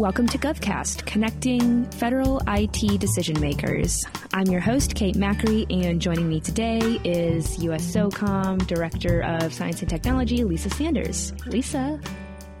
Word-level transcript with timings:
Welcome 0.00 0.28
to 0.28 0.38
GovCast, 0.38 1.04
connecting 1.04 1.84
federal 1.90 2.40
IT 2.48 2.98
decision 2.98 3.38
makers. 3.38 4.02
I'm 4.32 4.46
your 4.46 4.62
host, 4.62 4.94
Kate 4.94 5.14
Macri, 5.14 5.66
and 5.70 6.00
joining 6.00 6.26
me 6.26 6.40
today 6.40 6.98
is 7.04 7.62
US 7.62 7.84
SOCOM 7.94 8.66
Director 8.66 9.20
of 9.20 9.52
Science 9.52 9.82
and 9.82 9.90
Technology, 9.90 10.42
Lisa 10.42 10.70
Sanders. 10.70 11.34
Lisa, 11.44 12.00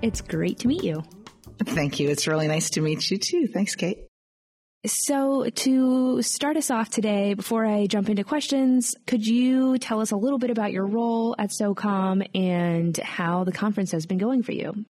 it's 0.02 0.20
great 0.20 0.58
to 0.58 0.68
meet 0.68 0.84
you. 0.84 1.02
Thank 1.64 1.98
you. 1.98 2.10
It's 2.10 2.26
really 2.26 2.46
nice 2.46 2.68
to 2.72 2.82
meet 2.82 3.10
you 3.10 3.16
too. 3.16 3.46
Thanks, 3.46 3.74
Kate. 3.74 4.04
So, 4.84 5.48
to 5.48 6.20
start 6.20 6.58
us 6.58 6.70
off 6.70 6.90
today, 6.90 7.32
before 7.32 7.64
I 7.64 7.86
jump 7.86 8.10
into 8.10 8.22
questions, 8.22 8.94
could 9.06 9.26
you 9.26 9.78
tell 9.78 10.02
us 10.02 10.10
a 10.10 10.16
little 10.16 10.38
bit 10.38 10.50
about 10.50 10.72
your 10.72 10.84
role 10.84 11.34
at 11.38 11.52
SOCOM 11.58 12.22
and 12.34 12.94
how 12.98 13.44
the 13.44 13.52
conference 13.52 13.92
has 13.92 14.04
been 14.04 14.18
going 14.18 14.42
for 14.42 14.52
you? 14.52 14.84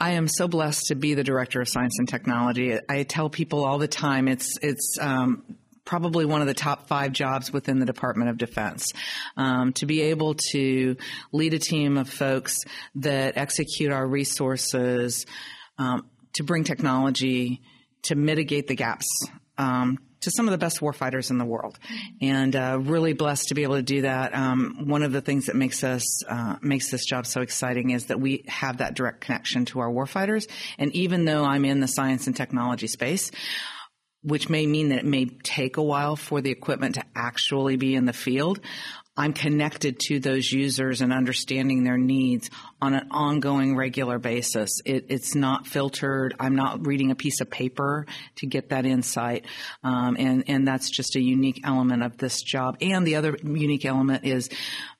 I 0.00 0.12
am 0.12 0.28
so 0.28 0.46
blessed 0.46 0.86
to 0.86 0.94
be 0.94 1.14
the 1.14 1.24
director 1.24 1.60
of 1.60 1.68
science 1.68 1.98
and 1.98 2.08
technology. 2.08 2.78
I 2.88 3.02
tell 3.02 3.28
people 3.28 3.64
all 3.64 3.78
the 3.78 3.88
time 3.88 4.28
it's 4.28 4.56
it's 4.62 4.96
um, 5.00 5.42
probably 5.84 6.24
one 6.24 6.40
of 6.40 6.46
the 6.46 6.54
top 6.54 6.86
five 6.86 7.12
jobs 7.12 7.52
within 7.52 7.80
the 7.80 7.86
Department 7.86 8.30
of 8.30 8.38
Defense. 8.38 8.92
Um, 9.36 9.72
to 9.74 9.86
be 9.86 10.02
able 10.02 10.34
to 10.52 10.96
lead 11.32 11.54
a 11.54 11.58
team 11.58 11.96
of 11.96 12.08
folks 12.08 12.58
that 12.96 13.36
execute 13.36 13.90
our 13.90 14.06
resources, 14.06 15.26
um, 15.78 16.06
to 16.34 16.44
bring 16.44 16.62
technology 16.62 17.60
to 18.02 18.14
mitigate 18.14 18.68
the 18.68 18.76
gaps 18.76 19.06
um, 19.56 19.98
to 20.20 20.30
some 20.30 20.46
of 20.46 20.52
the 20.52 20.58
best 20.58 20.80
warfighters 20.80 21.30
in 21.30 21.38
the 21.38 21.44
world, 21.44 21.78
and 22.20 22.54
uh, 22.54 22.78
really 22.80 23.12
blessed 23.12 23.48
to 23.48 23.54
be 23.54 23.62
able 23.62 23.76
to 23.76 23.82
do 23.82 24.02
that. 24.02 24.34
Um, 24.34 24.86
one 24.86 25.02
of 25.02 25.12
the 25.12 25.20
things 25.20 25.46
that 25.46 25.56
makes 25.56 25.84
us 25.84 26.24
uh, 26.24 26.56
makes 26.60 26.90
this 26.90 27.04
job 27.04 27.26
so 27.26 27.40
exciting 27.40 27.90
is 27.90 28.06
that 28.06 28.20
we 28.20 28.44
have 28.48 28.78
that 28.78 28.94
direct 28.94 29.20
connection 29.20 29.64
to 29.66 29.80
our 29.80 29.90
warfighters. 29.90 30.48
And 30.78 30.94
even 30.94 31.24
though 31.24 31.44
I'm 31.44 31.64
in 31.64 31.80
the 31.80 31.88
science 31.88 32.26
and 32.26 32.36
technology 32.36 32.86
space, 32.86 33.30
which 34.22 34.48
may 34.48 34.66
mean 34.66 34.88
that 34.88 35.00
it 35.00 35.04
may 35.04 35.26
take 35.26 35.76
a 35.76 35.82
while 35.82 36.16
for 36.16 36.40
the 36.40 36.50
equipment 36.50 36.96
to 36.96 37.04
actually 37.14 37.76
be 37.76 37.94
in 37.94 38.04
the 38.04 38.12
field. 38.12 38.60
I'm 39.16 39.32
connected 39.32 39.98
to 40.06 40.20
those 40.20 40.52
users 40.52 41.00
and 41.00 41.12
understanding 41.12 41.82
their 41.82 41.98
needs 41.98 42.50
on 42.80 42.94
an 42.94 43.08
ongoing, 43.10 43.76
regular 43.76 44.18
basis. 44.18 44.80
It, 44.84 45.06
it's 45.08 45.34
not 45.34 45.66
filtered. 45.66 46.34
I'm 46.38 46.54
not 46.54 46.86
reading 46.86 47.10
a 47.10 47.14
piece 47.14 47.40
of 47.40 47.50
paper 47.50 48.06
to 48.36 48.46
get 48.46 48.70
that 48.70 48.86
insight, 48.86 49.46
um, 49.82 50.16
and 50.18 50.44
and 50.46 50.66
that's 50.66 50.90
just 50.90 51.16
a 51.16 51.20
unique 51.20 51.62
element 51.64 52.02
of 52.02 52.16
this 52.18 52.42
job. 52.42 52.76
And 52.80 53.06
the 53.06 53.16
other 53.16 53.36
unique 53.42 53.84
element 53.84 54.24
is 54.24 54.48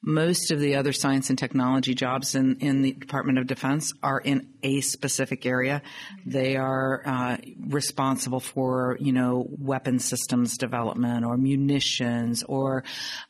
most 0.03 0.51
of 0.51 0.61
the 0.61 0.77
other 0.77 0.93
science 0.93 1.31
and 1.31 1.39
technology 1.39 1.95
jobs 1.95 2.35
in 2.35 2.57
in 2.61 2.83
the 2.83 2.93
Department 2.93 3.39
of 3.39 3.47
Defense 3.47 3.93
are 4.03 4.21
in 4.21 4.49
a 4.63 4.81
specific 4.81 5.47
area. 5.47 5.83
They 6.27 6.57
are 6.57 7.03
uh, 7.07 7.37
responsible 7.69 8.41
for 8.41 8.97
you 9.01 9.13
know 9.13 9.47
weapon 9.51 10.01
systems 10.01 10.59
development 10.59 11.25
or 11.25 11.37
munitions 11.37 12.43
or 12.43 12.83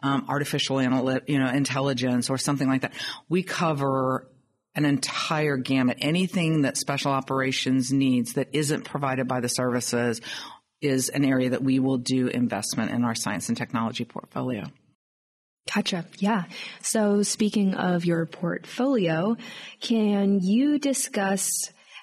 um, 0.02 0.24
artificial 0.28 0.80
analytical 0.80 1.32
you 1.32 1.38
know 1.38 1.50
intelligence 1.50 2.30
or 2.30 2.38
something 2.38 2.68
like 2.68 2.82
that. 2.82 2.92
We 3.28 3.42
cover 3.42 4.26
an 4.78 4.84
entire 4.84 5.56
gamut. 5.56 5.98
Anything 6.00 6.62
that 6.62 6.76
special 6.76 7.10
operations 7.10 7.92
needs 7.92 8.34
that 8.34 8.48
isn't 8.52 8.84
provided 8.84 9.26
by 9.26 9.40
the 9.40 9.48
services 9.48 10.20
is 10.80 11.08
an 11.08 11.24
area 11.24 11.50
that 11.50 11.64
we 11.64 11.80
will 11.80 11.98
do 11.98 12.28
investment 12.28 12.92
in 12.92 13.04
our 13.04 13.16
science 13.16 13.48
and 13.48 13.58
technology 13.58 14.04
portfolio. 14.04 14.62
Gotcha. 15.74 16.06
Yeah. 16.18 16.44
So 16.80 17.24
speaking 17.24 17.74
of 17.74 18.04
your 18.04 18.24
portfolio, 18.24 19.36
can 19.80 20.38
you 20.40 20.78
discuss 20.78 21.50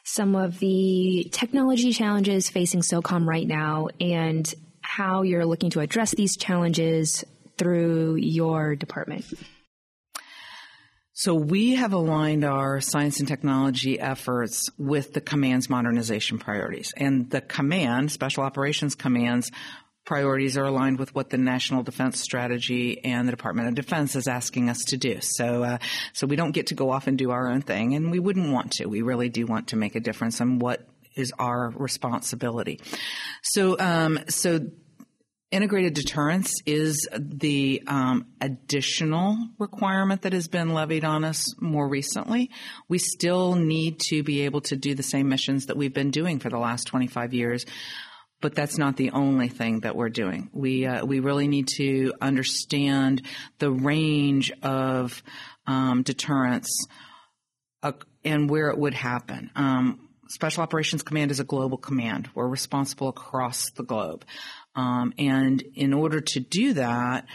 some 0.04 0.36
of 0.36 0.60
the 0.60 1.30
technology 1.32 1.94
challenges 1.94 2.50
facing 2.50 2.82
SOCOM 2.82 3.26
right 3.26 3.48
now 3.48 3.88
and 4.02 4.54
how 4.82 5.22
you're 5.22 5.46
looking 5.46 5.70
to 5.72 5.80
address 5.80 6.12
these 6.12 6.36
challenges 6.36 7.24
through 7.58 8.16
your 8.16 8.76
department? 8.76 9.26
So 11.18 11.34
we 11.34 11.76
have 11.76 11.94
aligned 11.94 12.44
our 12.44 12.82
science 12.82 13.20
and 13.20 13.28
technology 13.28 13.98
efforts 13.98 14.70
with 14.78 15.14
the 15.14 15.22
command's 15.22 15.70
modernization 15.70 16.40
priorities. 16.40 16.94
And 16.98 17.30
the 17.30 17.40
command, 17.40 18.12
Special 18.12 18.44
Operations 18.44 18.96
Command's 18.96 19.50
priorities 20.04 20.58
are 20.58 20.66
aligned 20.66 21.00
with 21.00 21.16
what 21.16 21.30
the 21.30 21.38
National 21.38 21.84
Defense 21.84 22.20
Strategy 22.20 23.02
and 23.06 23.30
the 23.30 23.32
Department 23.32 23.70
of 23.70 23.76
Defense 23.76 24.18
is 24.18 24.28
asking 24.28 24.70
us 24.70 24.84
to 24.90 24.98
do. 24.98 25.20
So, 25.22 25.64
uh, 25.64 25.78
so 26.12 26.28
we 26.28 26.36
don't 26.36 26.52
get 26.52 26.68
to 26.68 26.76
go 26.76 26.92
off 26.92 27.08
and 27.08 27.18
do 27.18 27.32
our 27.32 27.48
own 27.48 27.62
thing, 27.62 27.96
and 27.96 28.12
we 28.12 28.20
wouldn't 28.20 28.52
want 28.52 28.74
to. 28.74 28.88
We 28.88 29.02
really 29.02 29.30
do 29.30 29.46
want 29.46 29.70
to 29.70 29.78
make 29.78 29.96
a 29.96 30.02
difference 30.02 30.42
in 30.42 30.60
what 30.60 30.86
is 31.16 31.32
our 31.40 31.70
responsibility. 31.70 32.82
So, 33.42 33.80
um, 33.80 34.20
so 34.28 34.60
Integrated 35.56 35.94
deterrence 35.94 36.54
is 36.66 37.08
the 37.18 37.82
um, 37.88 38.26
additional 38.42 39.38
requirement 39.58 40.24
that 40.24 40.34
has 40.34 40.50
been 40.50 40.74
levied 40.74 41.06
on 41.06 41.24
us 41.24 41.56
more 41.62 41.88
recently. 41.88 42.52
We 42.90 42.98
still 42.98 43.56
need 43.56 44.02
to 44.10 44.22
be 44.22 44.42
able 44.42 44.60
to 44.64 44.76
do 44.76 44.96
the 44.96 45.02
same 45.02 45.30
missions 45.30 45.68
that 45.68 45.78
we've 45.78 45.94
been 45.94 46.12
doing 46.12 46.40
for 46.40 46.50
the 46.50 46.58
last 46.58 46.88
25 46.88 47.34
years, 47.34 47.66
but 48.42 48.54
that's 48.54 48.78
not 48.78 48.98
the 48.98 49.12
only 49.12 49.48
thing 49.48 49.80
that 49.80 49.96
we're 49.96 50.10
doing. 50.10 50.50
We 50.52 50.88
uh, 50.88 51.06
we 51.06 51.22
really 51.22 51.48
need 51.48 51.70
to 51.78 52.12
understand 52.20 53.22
the 53.60 53.72
range 53.72 54.52
of 54.62 55.24
um, 55.68 56.04
deterrence 56.04 56.86
uh, 57.82 57.94
and 58.26 58.50
where 58.50 58.72
it 58.72 58.78
would 58.78 58.94
happen. 58.94 59.52
Um, 59.56 60.05
Special 60.28 60.64
Operations 60.64 61.04
Command 61.04 61.32
is 61.32 61.40
a 61.40 61.44
global 61.44 61.78
command. 61.78 62.30
We're 62.34 62.48
responsible 62.48 63.10
across 63.10 63.70
the 63.72 63.84
globe. 63.84 64.26
Um, 64.76 65.14
and 65.18 65.62
in 65.76 65.94
order 65.94 66.22
to 66.22 66.40
do 66.40 66.74
that, 66.74 67.26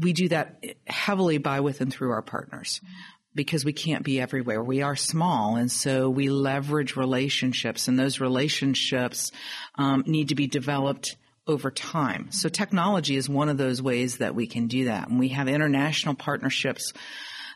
we 0.00 0.12
do 0.12 0.28
that 0.28 0.62
heavily 0.86 1.38
by 1.38 1.60
with 1.60 1.80
and 1.80 1.92
through 1.92 2.12
our 2.12 2.22
partners 2.22 2.80
because 3.34 3.64
we 3.64 3.72
can't 3.72 4.04
be 4.04 4.20
everywhere. 4.20 4.62
We 4.62 4.82
are 4.82 4.96
small, 4.96 5.56
and 5.56 5.70
so 5.70 6.08
we 6.08 6.30
leverage 6.30 6.96
relationships, 6.96 7.88
and 7.88 7.98
those 7.98 8.20
relationships 8.20 9.32
um, 9.74 10.04
need 10.06 10.28
to 10.28 10.34
be 10.34 10.46
developed 10.46 11.16
over 11.46 11.70
time. 11.70 12.30
So 12.30 12.48
technology 12.48 13.16
is 13.16 13.28
one 13.28 13.48
of 13.48 13.58
those 13.58 13.82
ways 13.82 14.18
that 14.18 14.34
we 14.34 14.46
can 14.46 14.68
do 14.68 14.86
that, 14.86 15.08
and 15.08 15.18
we 15.18 15.28
have 15.30 15.48
international 15.48 16.14
partnerships 16.14 16.92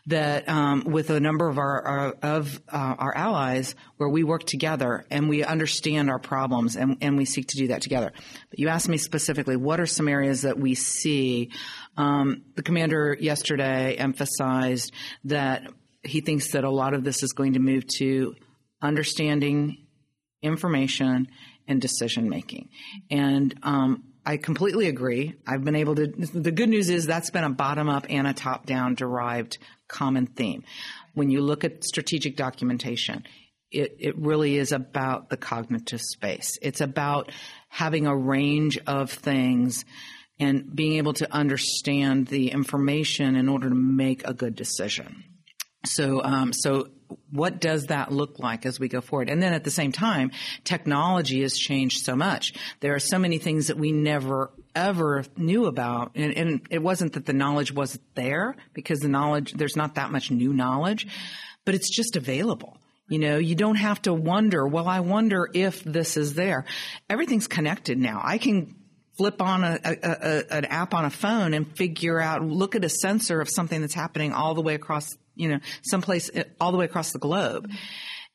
that 0.07 0.47
um, 0.47 0.83
with 0.85 1.09
a 1.09 1.19
number 1.19 1.47
of 1.47 1.57
our, 1.57 1.81
our 1.81 2.07
of 2.23 2.61
uh, 2.69 2.95
our 2.97 3.15
allies 3.15 3.75
where 3.97 4.09
we 4.09 4.23
work 4.23 4.43
together 4.45 5.05
and 5.11 5.29
we 5.29 5.43
understand 5.43 6.09
our 6.09 6.19
problems 6.19 6.75
and, 6.75 6.97
and 7.01 7.17
we 7.17 7.25
seek 7.25 7.47
to 7.47 7.57
do 7.57 7.67
that 7.67 7.81
together. 7.81 8.11
But 8.49 8.59
you 8.59 8.69
asked 8.69 8.89
me 8.89 8.97
specifically, 8.97 9.55
what 9.55 9.79
are 9.79 9.85
some 9.85 10.07
areas 10.07 10.43
that 10.43 10.57
we 10.57 10.75
see? 10.75 11.51
Um, 11.97 12.43
the 12.55 12.63
commander 12.63 13.15
yesterday 13.19 13.95
emphasized 13.95 14.93
that 15.25 15.63
he 16.03 16.21
thinks 16.21 16.51
that 16.51 16.63
a 16.63 16.69
lot 16.71 16.93
of 16.93 17.03
this 17.03 17.23
is 17.23 17.33
going 17.33 17.53
to 17.53 17.59
move 17.59 17.85
to 17.97 18.35
understanding 18.81 19.85
information 20.41 21.27
and 21.67 21.81
decision 21.81 22.29
making. 22.29 22.69
And 23.11 23.53
um, 23.63 24.03
I 24.25 24.37
completely 24.37 24.87
agree. 24.87 25.35
I've 25.45 25.63
been 25.63 25.75
able 25.75 25.95
to, 25.95 26.07
the 26.07 26.51
good 26.51 26.69
news 26.69 26.89
is 26.89 27.05
that's 27.05 27.29
been 27.29 27.43
a 27.43 27.49
bottom 27.49 27.89
up 27.89 28.05
and 28.09 28.27
a 28.27 28.33
top 28.33 28.65
down 28.65 28.95
derived 28.95 29.57
common 29.89 30.27
theme. 30.27 30.63
When 31.13 31.29
you 31.29 31.41
look 31.41 31.65
at 31.65 31.83
strategic 31.83 32.37
documentation, 32.37 33.25
it, 33.71 33.97
it 33.99 34.17
really 34.17 34.57
is 34.57 34.71
about 34.71 35.29
the 35.29 35.37
cognitive 35.37 36.01
space. 36.01 36.57
It's 36.61 36.81
about 36.81 37.31
having 37.67 38.07
a 38.07 38.15
range 38.15 38.79
of 38.87 39.11
things 39.11 39.83
and 40.39 40.73
being 40.73 40.93
able 40.93 41.13
to 41.13 41.31
understand 41.33 42.27
the 42.27 42.51
information 42.51 43.35
in 43.35 43.49
order 43.49 43.69
to 43.69 43.75
make 43.75 44.25
a 44.25 44.33
good 44.33 44.55
decision. 44.55 45.23
So, 45.85 46.21
um, 46.23 46.51
so 46.53 46.89
what 47.31 47.59
does 47.59 47.87
that 47.87 48.11
look 48.11 48.39
like 48.39 48.65
as 48.65 48.79
we 48.79 48.87
go 48.87 49.01
forward? 49.01 49.29
And 49.29 49.41
then 49.41 49.53
at 49.53 49.63
the 49.63 49.71
same 49.71 49.91
time, 49.91 50.31
technology 50.63 51.41
has 51.41 51.57
changed 51.57 52.03
so 52.03 52.15
much. 52.15 52.53
There 52.81 52.93
are 52.95 52.99
so 52.99 53.17
many 53.17 53.37
things 53.37 53.67
that 53.67 53.77
we 53.77 53.91
never 53.91 54.51
ever 54.75 55.25
knew 55.35 55.65
about. 55.65 56.11
And, 56.15 56.33
and 56.37 56.61
it 56.69 56.81
wasn't 56.81 57.13
that 57.13 57.25
the 57.25 57.33
knowledge 57.33 57.73
wasn't 57.73 58.03
there 58.15 58.55
because 58.73 58.99
the 58.99 59.09
knowledge, 59.09 59.53
there's 59.53 59.75
not 59.75 59.95
that 59.95 60.11
much 60.11 60.31
new 60.31 60.53
knowledge, 60.53 61.07
but 61.65 61.75
it's 61.75 61.89
just 61.89 62.15
available. 62.15 62.77
You 63.07 63.19
know, 63.19 63.37
you 63.37 63.55
don't 63.55 63.75
have 63.75 64.01
to 64.03 64.13
wonder, 64.13 64.67
well, 64.67 64.87
I 64.87 64.99
wonder 64.99 65.49
if 65.53 65.83
this 65.83 66.15
is 66.15 66.35
there. 66.35 66.65
Everything's 67.09 67.47
connected 67.47 67.97
now. 67.97 68.21
I 68.23 68.37
can 68.37 68.75
flip 69.17 69.41
on 69.41 69.63
a, 69.63 69.79
a, 69.83 69.97
a, 70.03 70.53
an 70.53 70.65
app 70.65 70.93
on 70.93 71.05
a 71.05 71.09
phone 71.09 71.53
and 71.53 71.75
figure 71.75 72.19
out, 72.19 72.43
look 72.43 72.75
at 72.75 72.85
a 72.85 72.89
sensor 72.89 73.41
of 73.41 73.49
something 73.49 73.81
that's 73.81 73.95
happening 73.95 74.31
all 74.31 74.53
the 74.53 74.61
way 74.61 74.75
across 74.75 75.09
you 75.39 75.49
know, 75.49 75.59
someplace 75.81 76.29
uh, 76.29 76.43
all 76.59 76.71
the 76.71 76.77
way 76.77 76.85
across 76.85 77.11
the 77.11 77.19
globe. 77.19 77.69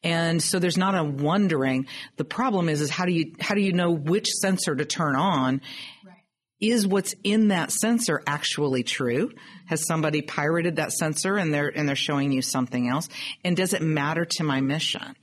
And 0.02 0.42
so 0.42 0.58
there's 0.58 0.76
not 0.76 0.94
a 0.94 1.02
wondering. 1.02 1.86
The 2.16 2.24
problem 2.24 2.68
is, 2.68 2.80
is 2.80 2.90
how 2.90 3.06
do 3.06 3.12
you, 3.12 3.32
how 3.40 3.54
do 3.54 3.62
you 3.62 3.72
know 3.72 3.90
which 3.90 4.28
sensor 4.28 4.76
to 4.76 4.84
turn 4.84 5.16
on? 5.16 5.62
Right. 6.04 6.16
Is 6.60 6.86
what's 6.86 7.14
in 7.24 7.48
that 7.48 7.72
sensor 7.72 8.22
actually 8.26 8.82
true? 8.82 9.32
Has 9.66 9.86
somebody 9.86 10.20
pirated 10.20 10.76
that 10.76 10.92
sensor 10.92 11.36
and 11.36 11.52
they're, 11.52 11.68
and 11.68 11.88
they're 11.88 11.96
showing 11.96 12.32
you 12.32 12.42
something 12.42 12.88
else? 12.88 13.08
And 13.44 13.56
does 13.56 13.72
it 13.72 13.80
matter 13.80 14.26
to 14.26 14.44
my 14.44 14.60
mission? 14.60 15.16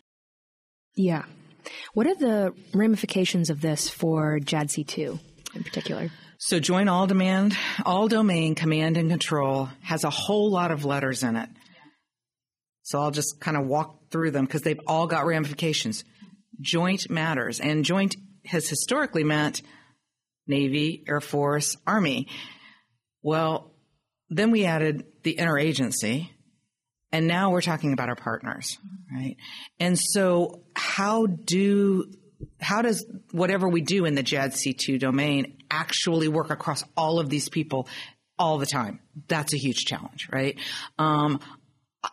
Yeah. 0.96 1.26
What 1.94 2.08
are 2.08 2.16
the 2.16 2.54
ramifications 2.74 3.52
of 3.52 3.62
this 3.62 3.88
for 3.88 4.40
JADC2 4.40 5.20
in 5.54 5.64
particular? 5.64 6.10
So 6.40 6.60
joint 6.60 6.90
all 6.90 7.06
demand, 7.06 7.56
all 7.86 8.08
domain 8.08 8.56
command 8.56 8.98
and 8.98 9.12
control 9.12 9.70
has 9.84 10.04
a 10.04 10.10
whole 10.10 10.50
lot 10.50 10.72
of 10.72 10.86
letters 10.86 11.22
in 11.22 11.36
it. 11.36 11.50
So 12.84 13.00
I'll 13.00 13.12
just 13.12 13.40
kind 13.40 13.58
of 13.58 13.66
walk 13.66 14.10
through 14.12 14.32
them 14.32 14.46
because 14.46 14.62
they've 14.62 14.80
all 14.88 15.08
got 15.08 15.26
ramifications. 15.26 16.04
Joint 16.60 17.10
matters 17.10 17.60
and 17.60 17.86
joint 17.86 18.16
has 18.46 18.68
historically 18.68 19.24
meant 19.24 19.62
Navy, 20.48 21.04
Air 21.08 21.22
Force, 21.22 21.78
Army. 21.86 22.28
Well, 23.22 23.72
then 24.30 24.52
we 24.52 24.66
added 24.66 25.06
the 25.24 25.36
interagency 25.36 26.30
and 27.12 27.28
now 27.28 27.52
we're 27.52 27.62
talking 27.62 27.94
about 27.94 28.10
our 28.10 28.16
partners, 28.16 28.78
right? 29.14 29.36
And 29.80 30.00
so 30.00 30.64
how 30.76 31.26
do 31.26 32.06
how 32.60 32.82
does 32.82 33.06
whatever 33.32 33.68
we 33.68 33.82
do 33.82 34.06
in 34.06 34.16
the 34.16 34.24
JADC2 34.24 35.00
domain 35.00 35.58
actually 35.70 36.28
work 36.28 36.50
across 36.50 36.84
all 36.98 37.20
of 37.20 37.30
these 37.30 37.50
people 37.50 37.88
all 38.40 38.58
the 38.58 38.66
time? 38.66 39.00
That's 39.28 39.54
a 39.54 39.58
huge 39.58 39.86
challenge, 39.86 40.30
right? 40.32 40.58
Um, 40.98 41.40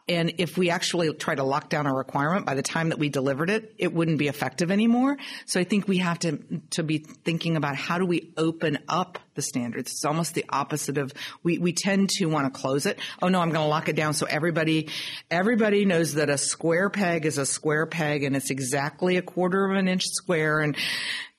and 0.06 0.34
if 0.36 0.58
we 0.58 0.68
actually 0.68 1.12
try 1.14 1.34
to 1.34 1.42
lock 1.42 1.70
down 1.70 1.86
a 1.86 1.94
requirement 1.94 2.44
by 2.44 2.54
the 2.54 2.62
time 2.62 2.90
that 2.90 2.98
we 2.98 3.08
delivered 3.08 3.48
it, 3.48 3.74
it 3.78 3.92
wouldn't 3.92 4.18
be 4.18 4.28
effective 4.28 4.70
anymore. 4.70 5.16
So 5.46 5.60
I 5.60 5.64
think 5.64 5.88
we 5.88 5.98
have 5.98 6.18
to, 6.20 6.38
to 6.72 6.82
be 6.82 6.98
thinking 6.98 7.56
about 7.56 7.76
how 7.76 7.96
do 7.98 8.04
we 8.04 8.32
open 8.36 8.78
up 8.86 9.18
the 9.34 9.40
standards. 9.40 9.92
It's 9.92 10.04
almost 10.04 10.34
the 10.34 10.44
opposite 10.50 10.98
of, 10.98 11.14
we, 11.42 11.56
we 11.56 11.72
tend 11.72 12.10
to 12.10 12.26
want 12.26 12.52
to 12.52 12.60
close 12.60 12.84
it. 12.84 12.98
Oh 13.22 13.28
no, 13.28 13.40
I'm 13.40 13.48
going 13.50 13.64
to 13.64 13.68
lock 13.68 13.88
it 13.88 13.96
down 13.96 14.12
so 14.12 14.26
everybody, 14.26 14.88
everybody 15.30 15.86
knows 15.86 16.14
that 16.14 16.28
a 16.28 16.36
square 16.36 16.90
peg 16.90 17.24
is 17.24 17.38
a 17.38 17.46
square 17.46 17.86
peg 17.86 18.24
and 18.24 18.36
it's 18.36 18.50
exactly 18.50 19.16
a 19.16 19.22
quarter 19.22 19.70
of 19.70 19.76
an 19.76 19.88
inch 19.88 20.04
square. 20.04 20.60
And 20.60 20.76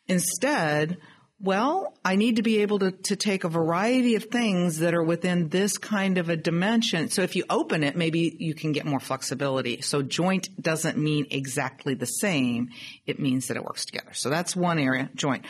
instead, 0.07 0.98
well, 1.41 1.97
I 2.03 2.18
need 2.18 2.36
to 2.36 2.41
be 2.41 2.62
able 2.62 2.80
to, 2.80 2.91
to 2.91 3.15
take 3.15 3.45
a 3.45 3.50
variety 3.50 4.15
of 4.15 4.25
things 4.25 4.80
that 4.80 4.94
are 4.94 5.03
within 5.03 5.47
this 5.47 5.77
kind 5.77 6.18
of 6.18 6.27
a 6.27 6.36
dimension. 6.36 7.09
So 7.09 7.21
if 7.21 7.36
you 7.38 7.45
open 7.50 7.83
it, 7.83 7.95
maybe 7.95 8.36
you 8.38 8.53
can 8.53 8.74
get 8.74 8.86
more 8.86 9.00
flexibility. 9.00 9.80
So 9.81 10.01
joint 10.01 10.50
doesn't 10.62 10.97
mean 10.97 11.27
exactly 11.31 11.94
the 11.94 12.06
same. 12.06 12.69
It 13.06 13.19
means 13.19 13.47
that 13.47 13.56
it 13.56 13.63
works 13.63 13.86
together. 13.86 14.13
So 14.13 14.30
that's 14.30 14.53
one 14.53 14.80
area, 14.80 15.09
joint. 15.15 15.45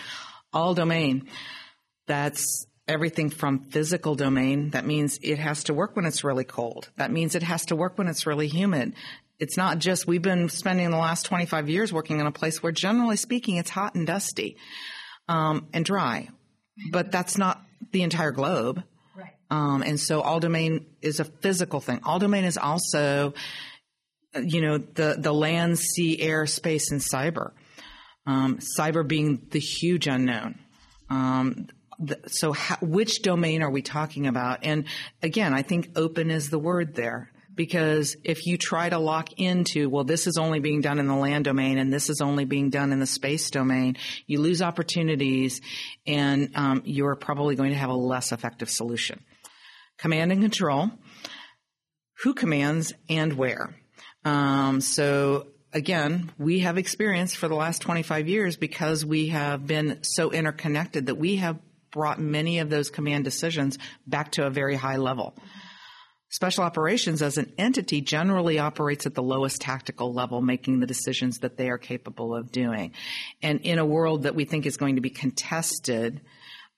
All 0.54 0.76
domain. 0.76 1.28
That's 2.06 2.68
everything 2.88 3.32
from 3.32 3.70
physical 3.72 4.14
domain. 4.14 4.72
That 4.72 4.86
means 4.86 5.20
it 5.24 5.40
has 5.40 5.64
to 5.66 5.74
work 5.74 5.96
when 5.96 6.06
it's 6.06 6.24
really 6.24 6.44
cold. 6.44 6.90
That 6.98 7.12
means 7.12 7.34
it 7.34 7.44
has 7.44 7.66
to 7.68 7.76
work 7.76 7.98
when 7.98 8.08
it's 8.08 8.28
really 8.28 8.48
humid. 8.48 8.94
It's 9.40 9.58
not 9.58 9.80
just, 9.80 10.06
we've 10.06 10.22
been 10.22 10.50
spending 10.50 10.92
the 10.92 10.98
last 10.98 11.26
25 11.26 11.68
years 11.68 11.92
working 11.92 12.20
in 12.20 12.28
a 12.28 12.32
place 12.32 12.62
where 12.62 12.72
generally 12.72 13.16
speaking, 13.16 13.58
it's 13.58 13.70
hot 13.72 13.96
and 13.96 14.06
dusty 14.06 14.58
um, 15.30 15.68
and 15.72 15.86
dry, 15.86 16.28
but 16.92 17.12
that's 17.12 17.38
not 17.38 17.64
the 17.92 18.02
entire 18.02 18.32
globe. 18.32 18.84
Right. 19.16 19.36
Um, 19.50 19.84
and 19.84 20.00
so 20.00 20.22
all 20.22 20.40
domain 20.40 20.88
is 21.02 21.20
a 21.20 21.24
physical 21.26 21.80
thing. 21.80 22.02
All 22.04 22.20
domain 22.20 22.44
is 22.44 22.58
also, 22.58 23.34
you 24.36 24.62
know, 24.62 24.80
the, 24.80 25.16
the 25.18 25.32
land, 25.32 25.78
sea, 25.78 26.20
air, 26.20 26.46
space, 26.48 26.92
and 26.92 27.00
cyber. 27.00 27.52
Um, 28.26 28.60
cyber 28.78 29.08
being 29.08 29.48
the 29.52 29.60
huge 29.60 30.08
unknown. 30.08 30.60
Um, 31.10 31.68
the, 32.00 32.20
so 32.28 32.52
how, 32.52 32.78
which 32.82 33.22
domain 33.22 33.62
are 33.62 33.72
we 33.72 33.82
talking 33.82 34.28
about? 34.28 34.60
And 34.64 34.86
again, 35.22 35.54
I 35.54 35.62
think 35.62 35.92
open 35.96 36.32
is 36.32 36.50
the 36.50 36.60
word 36.60 36.96
there 36.96 37.32
because 37.60 38.16
if 38.24 38.48
you 38.48 38.58
try 38.58 38.88
to 38.88 38.98
lock 38.98 39.34
into, 39.34 39.90
well, 39.90 40.06
this 40.06 40.28
is 40.28 40.38
only 40.38 40.62
being 40.62 40.80
done 40.80 40.98
in 40.98 41.08
the 41.08 41.16
land 41.16 41.44
domain 41.44 41.78
and 41.78 41.92
this 41.92 42.10
is 42.10 42.22
only 42.22 42.46
being 42.46 42.70
done 42.70 42.94
in 42.94 43.02
the 43.02 43.06
space 43.06 43.50
domain, 43.50 43.98
you 44.28 44.40
lose 44.40 44.62
opportunities 44.62 45.60
and 46.08 46.52
um, 46.56 46.82
you're 46.86 47.18
probably 47.18 47.58
going 47.58 47.72
to 47.72 47.78
have 47.78 47.90
a 47.90 47.94
less 47.94 48.32
effective 48.32 48.70
solution. 48.70 49.20
Command 49.98 50.32
and 50.32 50.42
control. 50.42 50.90
Who 52.24 52.34
commands 52.34 52.94
and 53.10 53.34
where? 53.34 53.76
Um, 54.24 54.80
so 54.80 55.48
again, 55.74 56.32
we 56.38 56.60
have 56.60 56.78
experience 56.78 57.36
for 57.36 57.50
the 57.50 57.56
last 57.56 57.82
25 57.82 58.30
years 58.30 58.56
because 58.56 59.06
we 59.06 59.28
have 59.28 59.68
been 59.68 60.02
so 60.02 60.32
interconnected 60.32 61.08
that 61.08 61.16
we 61.16 61.36
have 61.36 61.60
brought 61.92 62.22
many 62.22 62.60
of 62.60 62.70
those 62.70 62.90
command 62.90 63.26
decisions 63.26 63.78
back 64.08 64.32
to 64.32 64.48
a 64.48 64.50
very 64.50 64.78
high 64.78 64.96
level. 64.96 65.36
Special 66.32 66.64
operations 66.64 67.24
as 67.24 67.40
an 67.40 67.52
entity 67.58 68.02
generally 68.02 68.60
operates 68.60 69.08
at 69.08 69.16
the 69.16 69.24
lowest 69.24 69.62
tactical 69.62 70.14
level, 70.14 70.42
making 70.42 70.80
the 70.80 70.86
decisions 70.86 71.40
that 71.40 71.58
they 71.58 71.70
are 71.70 71.80
capable 71.80 72.36
of 72.36 72.52
doing. 72.52 72.94
And 73.42 73.62
in 73.62 73.80
a 73.80 73.86
world 73.86 74.24
that 74.24 74.36
we 74.36 74.46
think 74.46 74.68
is 74.68 74.78
going 74.78 74.96
to 74.96 75.02
be 75.02 75.10
contested, 75.10 76.22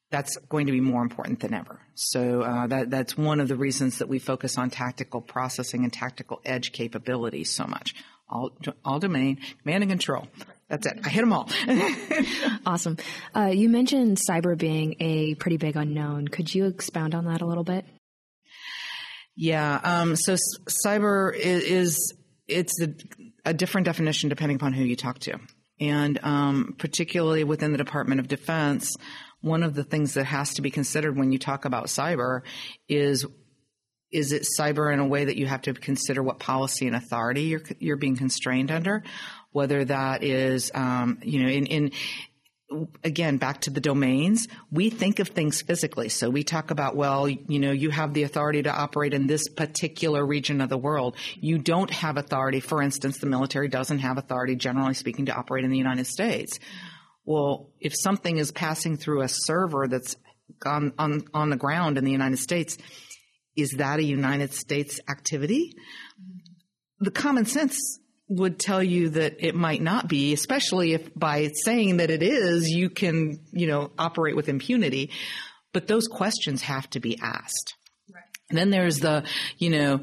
that's 0.10 0.38
going 0.50 0.68
to 0.68 0.72
be 0.72 0.80
more 0.80 1.02
important 1.02 1.42
than 1.42 1.54
ever. 1.54 1.82
So 1.96 2.44
uh, 2.44 2.68
that 2.68 2.90
that's 2.90 3.18
one 3.18 3.42
of 3.42 3.50
the 3.50 3.58
reasons 3.58 3.98
that 3.98 4.08
we 4.08 4.20
focus 4.20 4.58
on 4.58 4.70
tactical 4.70 5.20
processing 5.20 5.84
and 5.84 5.92
tactical 5.92 6.42
edge 6.46 6.72
capabilities 6.72 7.50
so 7.50 7.66
much. 7.66 7.94
All, 8.30 8.52
all 8.86 9.00
domain, 9.00 9.40
command 9.64 9.84
and 9.84 9.92
control. 9.92 10.28
That's 10.70 10.88
it. 10.88 11.00
I 11.04 11.10
hit 11.10 11.20
them 11.20 11.34
all. 11.34 11.50
awesome. 12.66 12.96
Uh, 13.36 13.48
you 13.48 13.68
mentioned 13.68 14.18
cyber 14.18 14.58
being 14.58 14.96
a 15.02 15.36
pretty 15.36 15.58
big 15.58 15.76
unknown. 15.76 16.30
Could 16.30 16.56
you 16.56 16.68
expound 16.68 17.14
on 17.14 17.26
that 17.26 17.42
a 17.42 17.46
little 17.46 17.66
bit? 17.66 17.86
Yeah. 19.36 19.80
Um, 19.84 20.16
so 20.16 20.36
cyber 20.86 21.36
is, 21.36 21.64
is 21.64 22.14
it's 22.48 22.82
a, 22.82 22.94
a, 23.46 23.54
different 23.54 23.86
definition 23.86 24.30
depending 24.30 24.58
upon 24.58 24.74
who 24.74 24.84
you 24.84 24.96
talk 24.96 25.20
to, 25.20 25.40
and 25.80 26.20
um, 26.24 26.76
particularly 26.78 27.44
within 27.44 27.72
the 27.72 27.78
Department 27.78 28.20
of 28.20 28.28
Defense, 28.28 28.96
one 29.42 29.64
of 29.64 29.74
the 29.74 29.84
things 29.84 30.14
that 30.14 30.26
has 30.26 30.54
to 30.56 30.62
be 30.62 30.70
considered 30.70 31.18
when 31.18 31.32
you 31.32 31.40
talk 31.40 31.66
about 31.66 31.86
cyber 31.86 32.42
is 32.88 33.26
is 34.12 34.34
it 34.34 34.46
cyber 34.60 34.94
in 34.94 35.00
a 35.00 35.08
way 35.08 35.26
that 35.26 35.38
you 35.38 35.48
have 35.48 35.62
to 35.62 35.74
consider 35.74 36.22
what 36.22 36.38
policy 36.38 36.86
and 36.86 36.96
authority 36.96 37.44
you're 37.44 37.64
you're 37.80 37.98
being 37.98 38.18
constrained 38.18 38.70
under, 38.70 39.04
whether 39.52 39.86
that 39.86 40.24
is 40.24 40.72
um, 40.74 41.20
you 41.24 41.42
know 41.42 41.50
in 41.50 41.66
in 41.66 41.92
again, 43.04 43.38
back 43.38 43.62
to 43.62 43.70
the 43.70 43.82
domains, 43.82 44.48
we 44.72 44.90
think 44.90 45.20
of 45.20 45.30
things 45.30 45.62
physically. 45.62 46.10
So 46.10 46.30
we 46.30 46.44
talk 46.44 46.72
about, 46.72 46.96
well, 46.96 47.28
you 47.28 47.60
know, 47.60 47.72
you 47.72 47.90
have 47.90 48.14
the 48.14 48.24
authority 48.24 48.64
to 48.64 48.74
operate 48.74 49.14
in 49.14 49.28
this 49.28 49.48
particular 49.50 50.26
region 50.26 50.62
of 50.62 50.70
the 50.70 50.78
world. 50.78 51.16
You 51.36 51.58
don't 51.58 51.92
have 51.92 52.18
authority. 52.18 52.60
For 52.60 52.82
instance, 52.82 53.20
the 53.20 53.28
military 53.28 53.68
doesn't 53.68 54.00
have 54.00 54.18
authority, 54.18 54.56
generally 54.56 54.94
speaking, 54.94 55.26
to 55.28 55.34
operate 55.34 55.66
in 55.66 55.72
the 55.72 55.78
United 55.78 56.08
States. 56.08 56.60
Well, 57.26 57.72
if 57.80 57.94
something 57.96 58.38
is 58.38 58.52
passing 58.52 58.98
through 58.98 59.22
a 59.22 59.28
server 59.28 59.88
that's 59.88 60.16
on, 60.66 60.94
on, 60.98 61.24
on 61.34 61.50
the 61.50 61.58
ground 61.58 61.98
in 61.98 62.04
the 62.04 62.12
United 62.12 62.40
States, 62.40 62.78
is 63.56 63.72
that 63.78 64.00
a 64.00 64.04
United 64.04 64.54
States 64.54 65.00
activity? 65.10 65.76
The 67.00 67.12
common 67.12 67.46
sense 67.46 68.00
would 68.32 68.58
tell 68.58 68.82
you 68.82 69.10
that 69.10 69.46
it 69.46 69.56
might 69.56 69.82
not 69.82 70.08
be, 70.08 70.32
especially 70.32 70.94
if 70.94 71.14
by 71.14 71.52
saying 71.66 71.98
that 71.98 72.10
it 72.10 72.24
is, 72.24 72.70
you 72.70 72.90
can, 72.90 73.40
you 73.52 73.68
know, 73.68 73.92
operate 74.00 74.38
with 74.38 74.48
impunity. 74.48 75.12
But 75.74 75.88
those 75.88 76.08
questions 76.08 76.62
have 76.62 76.90
to 76.92 77.02
be 77.02 77.20
asked. 77.22 77.76
Right. 78.10 78.24
And 78.50 78.58
then 78.58 78.70
there's 78.70 79.00
the, 79.00 79.26
you 79.58 79.70
know, 79.70 80.02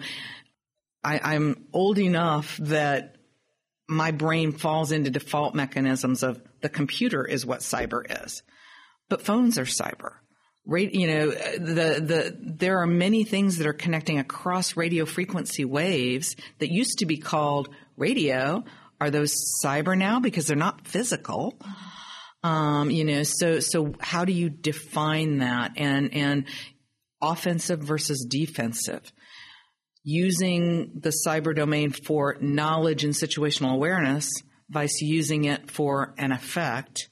I, 1.02 1.20
I'm 1.22 1.68
old 1.72 1.98
enough 1.98 2.58
that 2.58 3.16
my 3.88 4.10
brain 4.10 4.52
falls 4.52 4.92
into 4.92 5.10
default 5.10 5.54
mechanisms 5.54 6.22
of 6.22 6.42
the 6.60 6.68
computer 6.68 7.24
is 7.24 7.46
what 7.46 7.60
cyber 7.60 8.02
is, 8.24 8.42
but 9.08 9.22
phones 9.22 9.58
are 9.58 9.64
cyber. 9.64 10.16
Right, 10.70 10.92
you 10.92 11.06
know, 11.06 11.30
the, 11.30 11.98
the, 11.98 12.36
there 12.38 12.80
are 12.80 12.86
many 12.86 13.24
things 13.24 13.56
that 13.56 13.66
are 13.66 13.72
connecting 13.72 14.18
across 14.18 14.76
radio 14.76 15.06
frequency 15.06 15.64
waves 15.64 16.36
that 16.58 16.70
used 16.70 16.98
to 16.98 17.06
be 17.06 17.16
called 17.16 17.70
radio. 17.98 18.64
Are 19.00 19.10
those 19.10 19.34
cyber 19.64 19.96
now 19.96 20.20
because 20.20 20.46
they're 20.46 20.56
not 20.56 20.86
physical? 20.86 21.58
Um, 22.42 22.90
you 22.90 23.04
know, 23.04 23.22
so 23.24 23.60
so 23.60 23.94
how 24.00 24.24
do 24.24 24.32
you 24.32 24.48
define 24.48 25.38
that 25.38 25.72
and 25.76 26.14
and 26.14 26.44
offensive 27.20 27.80
versus 27.80 28.26
defensive? 28.28 29.12
Using 30.04 30.92
the 30.94 31.12
cyber 31.26 31.54
domain 31.54 31.90
for 31.90 32.36
knowledge 32.40 33.04
and 33.04 33.12
situational 33.12 33.74
awareness, 33.74 34.30
vice 34.70 35.00
using 35.00 35.44
it 35.44 35.70
for 35.70 36.14
an 36.16 36.32
effect, 36.32 37.08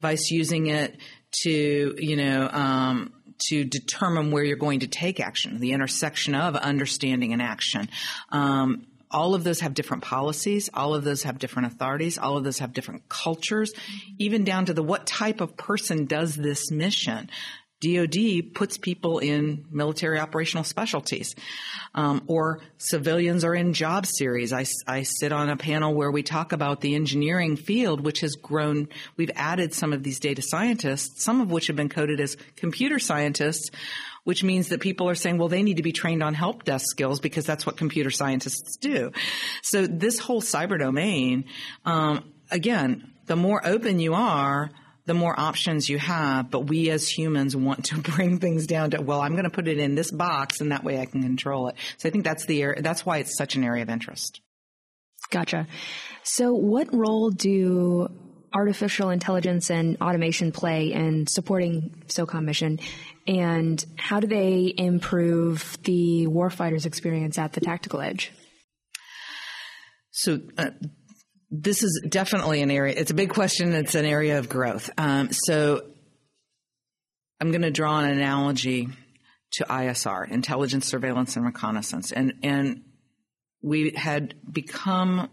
vice 0.00 0.30
using 0.30 0.66
it 0.66 0.96
to 1.42 1.94
you 1.98 2.16
know 2.16 2.48
um, 2.48 3.12
to 3.48 3.64
determine 3.64 4.30
where 4.30 4.44
you're 4.44 4.56
going 4.56 4.80
to 4.80 4.86
take 4.86 5.20
action, 5.20 5.58
the 5.58 5.72
intersection 5.72 6.34
of 6.34 6.56
understanding 6.56 7.32
and 7.32 7.42
action. 7.42 7.88
Um, 8.30 8.86
all 9.10 9.34
of 9.34 9.44
those 9.44 9.60
have 9.60 9.74
different 9.74 10.02
policies. 10.02 10.68
All 10.74 10.94
of 10.94 11.04
those 11.04 11.22
have 11.22 11.38
different 11.38 11.72
authorities. 11.72 12.18
All 12.18 12.36
of 12.36 12.44
those 12.44 12.58
have 12.58 12.72
different 12.72 13.08
cultures, 13.08 13.72
even 14.18 14.44
down 14.44 14.66
to 14.66 14.74
the 14.74 14.82
what 14.82 15.06
type 15.06 15.40
of 15.40 15.56
person 15.56 16.06
does 16.06 16.34
this 16.34 16.70
mission. 16.70 17.30
DoD 17.80 18.54
puts 18.54 18.78
people 18.78 19.18
in 19.18 19.66
military 19.70 20.18
operational 20.18 20.64
specialties, 20.64 21.34
um, 21.94 22.22
or 22.26 22.60
civilians 22.78 23.44
are 23.44 23.54
in 23.54 23.74
job 23.74 24.06
series. 24.06 24.50
I, 24.50 24.64
I 24.86 25.02
sit 25.02 25.30
on 25.30 25.50
a 25.50 25.58
panel 25.58 25.92
where 25.92 26.10
we 26.10 26.22
talk 26.22 26.52
about 26.52 26.80
the 26.80 26.94
engineering 26.94 27.56
field, 27.56 28.00
which 28.00 28.20
has 28.20 28.34
grown. 28.34 28.88
We've 29.18 29.30
added 29.34 29.74
some 29.74 29.92
of 29.92 30.02
these 30.02 30.20
data 30.20 30.40
scientists, 30.40 31.22
some 31.22 31.42
of 31.42 31.50
which 31.50 31.66
have 31.66 31.76
been 31.76 31.90
coded 31.90 32.18
as 32.18 32.38
computer 32.56 32.98
scientists, 32.98 33.70
which 34.26 34.42
means 34.42 34.70
that 34.70 34.80
people 34.80 35.08
are 35.08 35.14
saying, 35.14 35.38
well, 35.38 35.46
they 35.46 35.62
need 35.62 35.76
to 35.76 35.84
be 35.84 35.92
trained 35.92 36.20
on 36.20 36.34
help 36.34 36.64
desk 36.64 36.86
skills 36.88 37.20
because 37.20 37.46
that's 37.46 37.64
what 37.64 37.76
computer 37.76 38.10
scientists 38.10 38.76
do. 38.80 39.12
So 39.62 39.86
this 39.86 40.18
whole 40.18 40.42
cyber 40.42 40.76
domain, 40.76 41.44
um, 41.84 42.32
again, 42.50 43.12
the 43.26 43.36
more 43.36 43.64
open 43.64 44.00
you 44.00 44.14
are, 44.14 44.72
the 45.04 45.14
more 45.14 45.38
options 45.38 45.88
you 45.88 46.00
have. 46.00 46.50
But 46.50 46.62
we 46.62 46.90
as 46.90 47.08
humans 47.08 47.54
want 47.54 47.84
to 47.84 47.98
bring 48.16 48.40
things 48.40 48.66
down 48.66 48.90
to, 48.90 49.00
well, 49.00 49.20
I'm 49.20 49.34
going 49.34 49.44
to 49.44 49.50
put 49.50 49.68
it 49.68 49.78
in 49.78 49.94
this 49.94 50.10
box 50.10 50.60
and 50.60 50.72
that 50.72 50.82
way 50.82 50.98
I 50.98 51.06
can 51.06 51.22
control 51.22 51.68
it. 51.68 51.76
So 51.96 52.08
I 52.08 52.10
think 52.10 52.24
that's 52.24 52.46
the 52.46 52.60
area, 52.60 52.82
that's 52.82 53.06
why 53.06 53.18
it's 53.18 53.38
such 53.38 53.54
an 53.54 53.62
area 53.62 53.84
of 53.84 53.88
interest. 53.88 54.40
Gotcha. 55.30 55.68
So 56.24 56.52
what 56.52 56.92
role 56.92 57.30
do 57.30 58.08
artificial 58.56 59.10
intelligence 59.10 59.70
and 59.70 59.98
automation 60.00 60.50
play 60.50 60.92
in 60.92 61.26
supporting 61.26 62.02
SOCOM 62.06 62.44
mission? 62.44 62.80
And 63.26 63.84
how 63.96 64.20
do 64.20 64.26
they 64.26 64.72
improve 64.76 65.76
the 65.82 66.26
warfighter's 66.26 66.86
experience 66.86 67.38
at 67.38 67.52
the 67.52 67.60
tactical 67.60 68.00
edge? 68.00 68.32
So, 70.10 70.40
uh, 70.56 70.70
this 71.50 71.82
is 71.82 72.02
definitely 72.08 72.62
an 72.62 72.70
area. 72.70 72.94
It's 72.96 73.10
a 73.10 73.14
big 73.14 73.30
question. 73.30 73.72
It's 73.72 73.94
an 73.94 74.04
area 74.06 74.38
of 74.38 74.48
growth. 74.48 74.90
Um, 74.98 75.28
so 75.30 75.82
I'm 77.40 77.50
going 77.50 77.62
to 77.62 77.70
draw 77.70 78.00
an 78.00 78.10
analogy 78.10 78.88
to 79.52 79.64
ISR, 79.64 80.28
intelligence, 80.28 80.86
surveillance, 80.86 81.36
and 81.36 81.44
reconnaissance, 81.44 82.10
and 82.10 82.34
and 82.42 82.82
we 83.62 83.92
had 83.94 84.34
become 84.50 85.28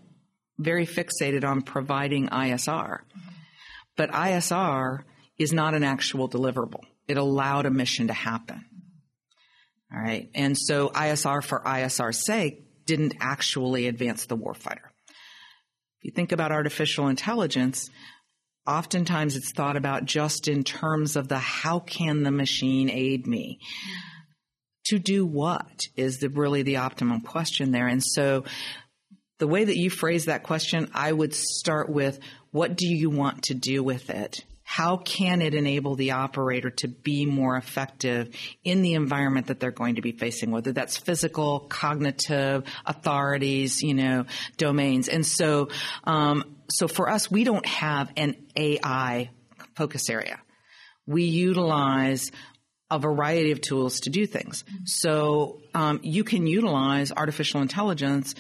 very 0.59 0.85
fixated 0.85 1.43
on 1.43 1.61
providing 1.61 2.27
ISR, 2.27 2.99
but 3.97 4.11
ISR 4.11 5.03
is 5.37 5.51
not 5.51 5.73
an 5.73 5.83
actual 5.83 6.29
deliverable. 6.29 6.81
It 7.07 7.17
allowed 7.17 7.65
a 7.65 7.71
mission 7.71 8.07
to 8.07 8.13
happen. 8.13 8.63
All 9.93 9.99
right, 9.99 10.29
and 10.33 10.57
so 10.57 10.89
ISR 10.89 11.43
for 11.43 11.59
ISR's 11.59 12.25
sake 12.25 12.63
didn't 12.85 13.15
actually 13.19 13.87
advance 13.87 14.25
the 14.25 14.37
warfighter 14.37 14.89
If 15.99 16.03
you 16.03 16.11
think 16.11 16.31
about 16.31 16.51
artificial 16.51 17.07
intelligence, 17.07 17.89
oftentimes 18.67 19.35
it's 19.35 19.51
thought 19.51 19.77
about 19.77 20.05
just 20.05 20.47
in 20.47 20.63
terms 20.63 21.15
of 21.15 21.27
the 21.27 21.37
how 21.37 21.79
can 21.79 22.23
the 22.23 22.31
machine 22.31 22.89
aid 22.89 23.27
me? 23.27 23.59
To 24.87 24.99
do 24.99 25.25
what 25.25 25.87
is 25.95 26.19
the, 26.19 26.29
really 26.29 26.61
the 26.61 26.77
optimum 26.77 27.21
question 27.21 27.71
there. 27.71 27.87
And 27.87 28.03
so 28.03 28.43
the 29.43 29.47
way 29.47 29.65
that 29.65 29.75
you 29.75 29.89
phrase 29.89 30.25
that 30.25 30.43
question, 30.43 30.89
I 30.93 31.11
would 31.11 31.33
start 31.33 31.89
with 31.89 32.17
what 32.51 32.77
do 32.77 32.87
you 32.87 33.09
want 33.09 33.43
to 33.43 33.53
do 33.53 33.83
with 33.83 34.09
it? 34.09 34.45
how 34.63 34.97
can 34.97 35.41
it 35.41 35.53
enable 35.53 35.95
the 35.95 36.11
operator 36.11 36.69
to 36.69 36.87
be 36.87 37.25
more 37.25 37.57
effective 37.57 38.33
in 38.63 38.81
the 38.81 38.93
environment 38.93 39.47
that 39.47 39.59
they're 39.59 39.71
going 39.71 39.95
to 39.95 40.01
be 40.01 40.13
facing, 40.13 40.51
whether 40.51 40.71
that's 40.71 40.97
physical, 40.97 41.59
cognitive, 41.59 42.63
authorities, 42.85 43.83
you 43.83 43.93
know, 43.93 44.25
domains. 44.57 45.09
And 45.09 45.25
so, 45.25 45.67
um, 46.05 46.55
so 46.71 46.87
for 46.87 47.09
us, 47.09 47.29
we 47.29 47.43
don't 47.43 47.65
have 47.67 48.11
an 48.17 48.35
AI 48.55 49.29
focus 49.75 50.09
area. 50.09 50.39
We 51.05 51.25
utilize 51.25 52.31
a 52.89 52.99
variety 52.99 53.51
of 53.51 53.59
tools 53.59 54.01
to 54.01 54.09
do 54.09 54.25
things. 54.25 54.63
So 54.85 55.59
um, 55.73 55.99
you 56.03 56.23
can 56.23 56.47
utilize 56.47 57.11
artificial 57.11 57.61
intelligence 57.61 58.35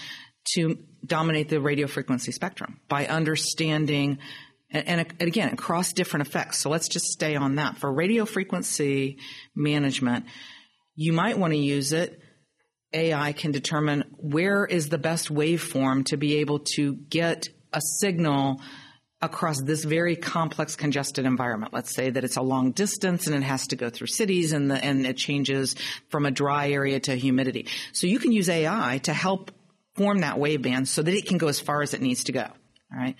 to 0.55 0.77
dominate 1.05 1.49
the 1.49 1.59
radio 1.59 1.87
frequency 1.87 2.31
spectrum 2.31 2.79
by 2.87 3.07
understanding 3.07 4.19
and, 4.73 4.87
and, 4.87 5.21
again, 5.21 5.53
across 5.53 5.93
different 5.93 6.27
effects. 6.27 6.57
So 6.57 6.69
let's 6.69 6.87
just 6.87 7.05
stay 7.05 7.35
on 7.35 7.55
that. 7.55 7.77
For 7.77 7.91
radio 7.91 8.25
frequency 8.25 9.19
management, 9.55 10.25
you 10.95 11.13
might 11.13 11.37
want 11.37 11.53
to 11.53 11.59
use 11.59 11.93
it. 11.93 12.19
AI 12.91 13.33
can 13.33 13.51
determine 13.51 14.03
where 14.17 14.65
is 14.65 14.89
the 14.89 14.97
best 14.97 15.29
waveform 15.31 16.05
to 16.05 16.17
be 16.17 16.37
able 16.37 16.59
to 16.75 16.95
get 16.95 17.49
a 17.71 17.81
signal 17.99 18.61
across 19.21 19.61
this 19.61 19.83
very 19.85 20.15
complex 20.15 20.75
congested 20.75 21.25
environment. 21.25 21.71
Let's 21.73 21.95
say 21.95 22.09
that 22.09 22.23
it's 22.23 22.35
a 22.35 22.41
long 22.41 22.71
distance 22.71 23.25
and 23.25 23.35
it 23.35 23.43
has 23.43 23.67
to 23.67 23.75
go 23.75 23.89
through 23.89 24.07
cities 24.07 24.51
and 24.51 24.69
the, 24.69 24.83
and 24.83 25.05
it 25.05 25.17
changes 25.17 25.75
from 26.09 26.25
a 26.25 26.31
dry 26.31 26.71
area 26.71 26.99
to 26.99 27.15
humidity. 27.15 27.67
So 27.93 28.05
you 28.05 28.19
can 28.19 28.31
use 28.31 28.49
AI 28.49 28.99
to 29.03 29.13
help 29.13 29.51
form 29.95 30.19
that 30.19 30.37
waveband 30.37 30.87
so 30.87 31.01
that 31.01 31.13
it 31.13 31.27
can 31.27 31.37
go 31.37 31.47
as 31.47 31.59
far 31.59 31.81
as 31.81 31.93
it 31.93 32.01
needs 32.01 32.25
to 32.25 32.31
go. 32.31 32.41
All 32.41 32.99
right. 32.99 33.15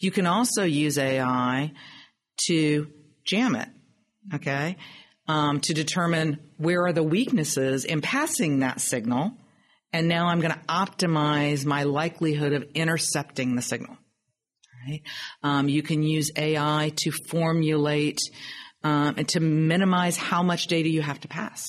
You 0.00 0.10
can 0.10 0.26
also 0.26 0.64
use 0.64 0.98
AI 0.98 1.72
to 2.46 2.88
jam 3.24 3.54
it, 3.54 3.68
okay, 4.34 4.76
um, 5.28 5.60
to 5.60 5.74
determine 5.74 6.40
where 6.56 6.84
are 6.86 6.92
the 6.92 7.02
weaknesses 7.02 7.84
in 7.84 8.00
passing 8.00 8.60
that 8.60 8.80
signal. 8.80 9.32
And 9.92 10.08
now 10.08 10.26
I'm 10.26 10.40
going 10.40 10.54
to 10.54 10.60
optimize 10.68 11.64
my 11.64 11.84
likelihood 11.84 12.52
of 12.52 12.64
intercepting 12.74 13.54
the 13.54 13.62
signal. 13.62 13.96
Right? 14.86 15.02
Um, 15.42 15.68
you 15.68 15.82
can 15.82 16.02
use 16.02 16.32
AI 16.34 16.92
to 16.96 17.12
formulate 17.12 18.18
um, 18.82 19.14
and 19.16 19.28
to 19.28 19.40
minimize 19.40 20.16
how 20.16 20.42
much 20.42 20.66
data 20.66 20.88
you 20.88 21.02
have 21.02 21.20
to 21.20 21.28
pass. 21.28 21.68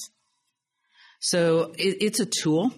So 1.20 1.74
it, 1.78 1.98
it's 2.02 2.20
a 2.20 2.26
tool 2.26 2.72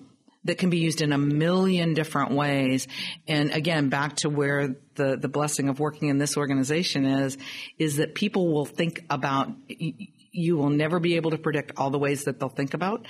that 0.45 0.57
can 0.57 0.69
be 0.69 0.77
used 0.77 1.01
in 1.01 1.11
a 1.11 1.17
million 1.17 1.93
different 1.93 2.31
ways. 2.31 2.87
And 3.27 3.51
again, 3.51 3.89
back 3.89 4.17
to 4.17 4.29
where 4.29 4.75
the, 4.95 5.17
the 5.17 5.27
blessing 5.27 5.69
of 5.69 5.79
working 5.79 6.07
in 6.09 6.17
this 6.17 6.37
organization 6.37 7.05
is, 7.05 7.37
is 7.77 7.97
that 7.97 8.15
people 8.15 8.53
will 8.53 8.65
think 8.65 9.03
about, 9.09 9.51
you 9.67 10.57
will 10.57 10.69
never 10.69 10.99
be 10.99 11.15
able 11.15 11.31
to 11.31 11.37
predict 11.37 11.73
all 11.77 11.89
the 11.89 11.99
ways 11.99 12.23
that 12.25 12.39
they'll 12.39 12.49
think 12.49 12.73
about. 12.73 13.05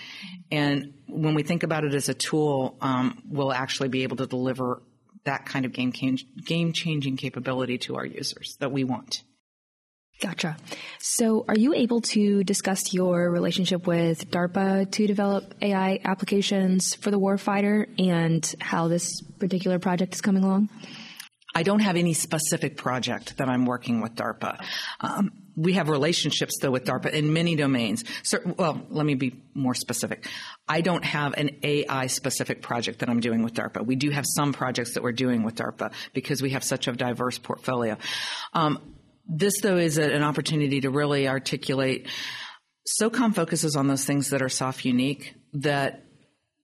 And 0.51 0.93
when 1.07 1.35
we 1.35 1.43
think 1.43 1.63
about 1.63 1.83
it 1.83 1.93
as 1.93 2.09
a 2.09 2.13
tool, 2.13 2.77
um, 2.81 3.21
we'll 3.29 3.53
actually 3.53 3.89
be 3.89 4.03
able 4.03 4.17
to 4.17 4.25
deliver 4.25 4.81
that 5.25 5.45
kind 5.45 5.65
of 5.65 5.73
game, 5.73 5.91
game 6.45 6.71
changing 6.71 7.17
capability 7.17 7.77
to 7.79 7.95
our 7.95 8.05
users 8.05 8.57
that 8.59 8.71
we 8.71 8.83
want. 8.83 9.23
Gotcha. 10.21 10.55
So, 10.99 11.43
are 11.47 11.57
you 11.57 11.73
able 11.73 11.99
to 12.01 12.43
discuss 12.45 12.93
your 12.93 13.29
relationship 13.29 13.85
with 13.85 14.31
DARPA 14.31 14.89
to 14.91 15.07
develop 15.07 15.53
AI 15.61 15.99
applications 16.05 16.95
for 16.95 17.11
the 17.11 17.19
warfighter 17.19 17.87
and 17.99 18.55
how 18.61 18.87
this 18.87 19.21
particular 19.39 19.77
project 19.77 20.15
is 20.15 20.21
coming 20.21 20.43
along? 20.43 20.69
I 21.53 21.63
don't 21.63 21.79
have 21.79 21.95
any 21.95 22.13
specific 22.13 22.77
project 22.77 23.37
that 23.37 23.49
I'm 23.49 23.65
working 23.65 24.01
with 24.01 24.15
DARPA. 24.15 24.61
Um, 24.99 25.31
we 25.55 25.73
have 25.73 25.87
relationships 25.87 26.57
though 26.61 26.71
with 26.71 26.83
DARPA 26.85 27.11
in 27.11 27.31
many 27.31 27.55
domains. 27.55 28.03
So, 28.23 28.39
well, 28.57 28.85
let 28.89 29.05
me 29.05 29.15
be 29.15 29.41
more 29.53 29.73
specific. 29.73 30.27
I 30.67 30.81
don't 30.81 31.05
have 31.05 31.33
an 31.35 31.51
AI 31.63 32.07
specific 32.07 32.61
project 32.61 32.99
that 32.99 33.09
I'm 33.09 33.21
doing 33.21 33.41
with 33.41 33.53
DARPA. 33.53 33.85
We 33.85 33.95
do 33.95 34.09
have 34.09 34.25
some 34.27 34.51
projects 34.53 34.95
that 34.95 35.03
we're 35.03 35.13
doing 35.13 35.43
with 35.43 35.55
DARPA 35.55 35.93
because 36.13 36.41
we 36.41 36.51
have 36.51 36.63
such 36.63 36.87
a 36.87 36.91
diverse 36.91 37.37
portfolio. 37.37 37.97
Um, 38.53 38.94
this, 39.27 39.61
though, 39.61 39.77
is 39.77 39.97
an 39.97 40.23
opportunity 40.23 40.81
to 40.81 40.89
really 40.89 41.27
articulate. 41.27 42.07
SOCOM 43.01 43.33
focuses 43.33 43.75
on 43.75 43.87
those 43.87 44.05
things 44.05 44.29
that 44.29 44.41
are 44.41 44.49
SOF 44.49 44.85
unique, 44.85 45.35
that 45.53 46.03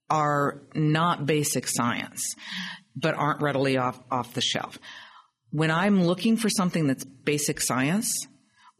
are 0.09 0.61
not 0.75 1.25
basic 1.25 1.67
science, 1.67 2.35
but 2.95 3.15
aren't 3.15 3.41
readily 3.41 3.77
off, 3.77 3.99
off 4.11 4.33
the 4.33 4.41
shelf. 4.41 4.77
When 5.51 5.71
I'm 5.71 6.03
looking 6.03 6.37
for 6.37 6.49
something 6.49 6.87
that's 6.87 7.03
basic 7.03 7.61
science, 7.61 8.27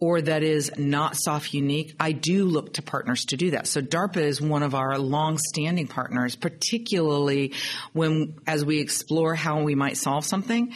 or 0.01 0.19
that 0.19 0.41
is 0.41 0.71
not 0.77 1.15
SOF 1.15 1.53
unique, 1.53 1.95
I 1.99 2.11
do 2.11 2.45
look 2.45 2.73
to 2.73 2.81
partners 2.81 3.25
to 3.25 3.37
do 3.37 3.51
that. 3.51 3.67
So 3.67 3.81
DARPA 3.81 4.17
is 4.17 4.41
one 4.41 4.63
of 4.63 4.73
our 4.73 4.97
long-standing 4.97 5.87
partners, 5.87 6.35
particularly 6.35 7.53
when, 7.93 8.39
as 8.47 8.65
we 8.65 8.79
explore 8.79 9.35
how 9.35 9.61
we 9.61 9.75
might 9.75 9.97
solve 9.97 10.25
something, 10.25 10.73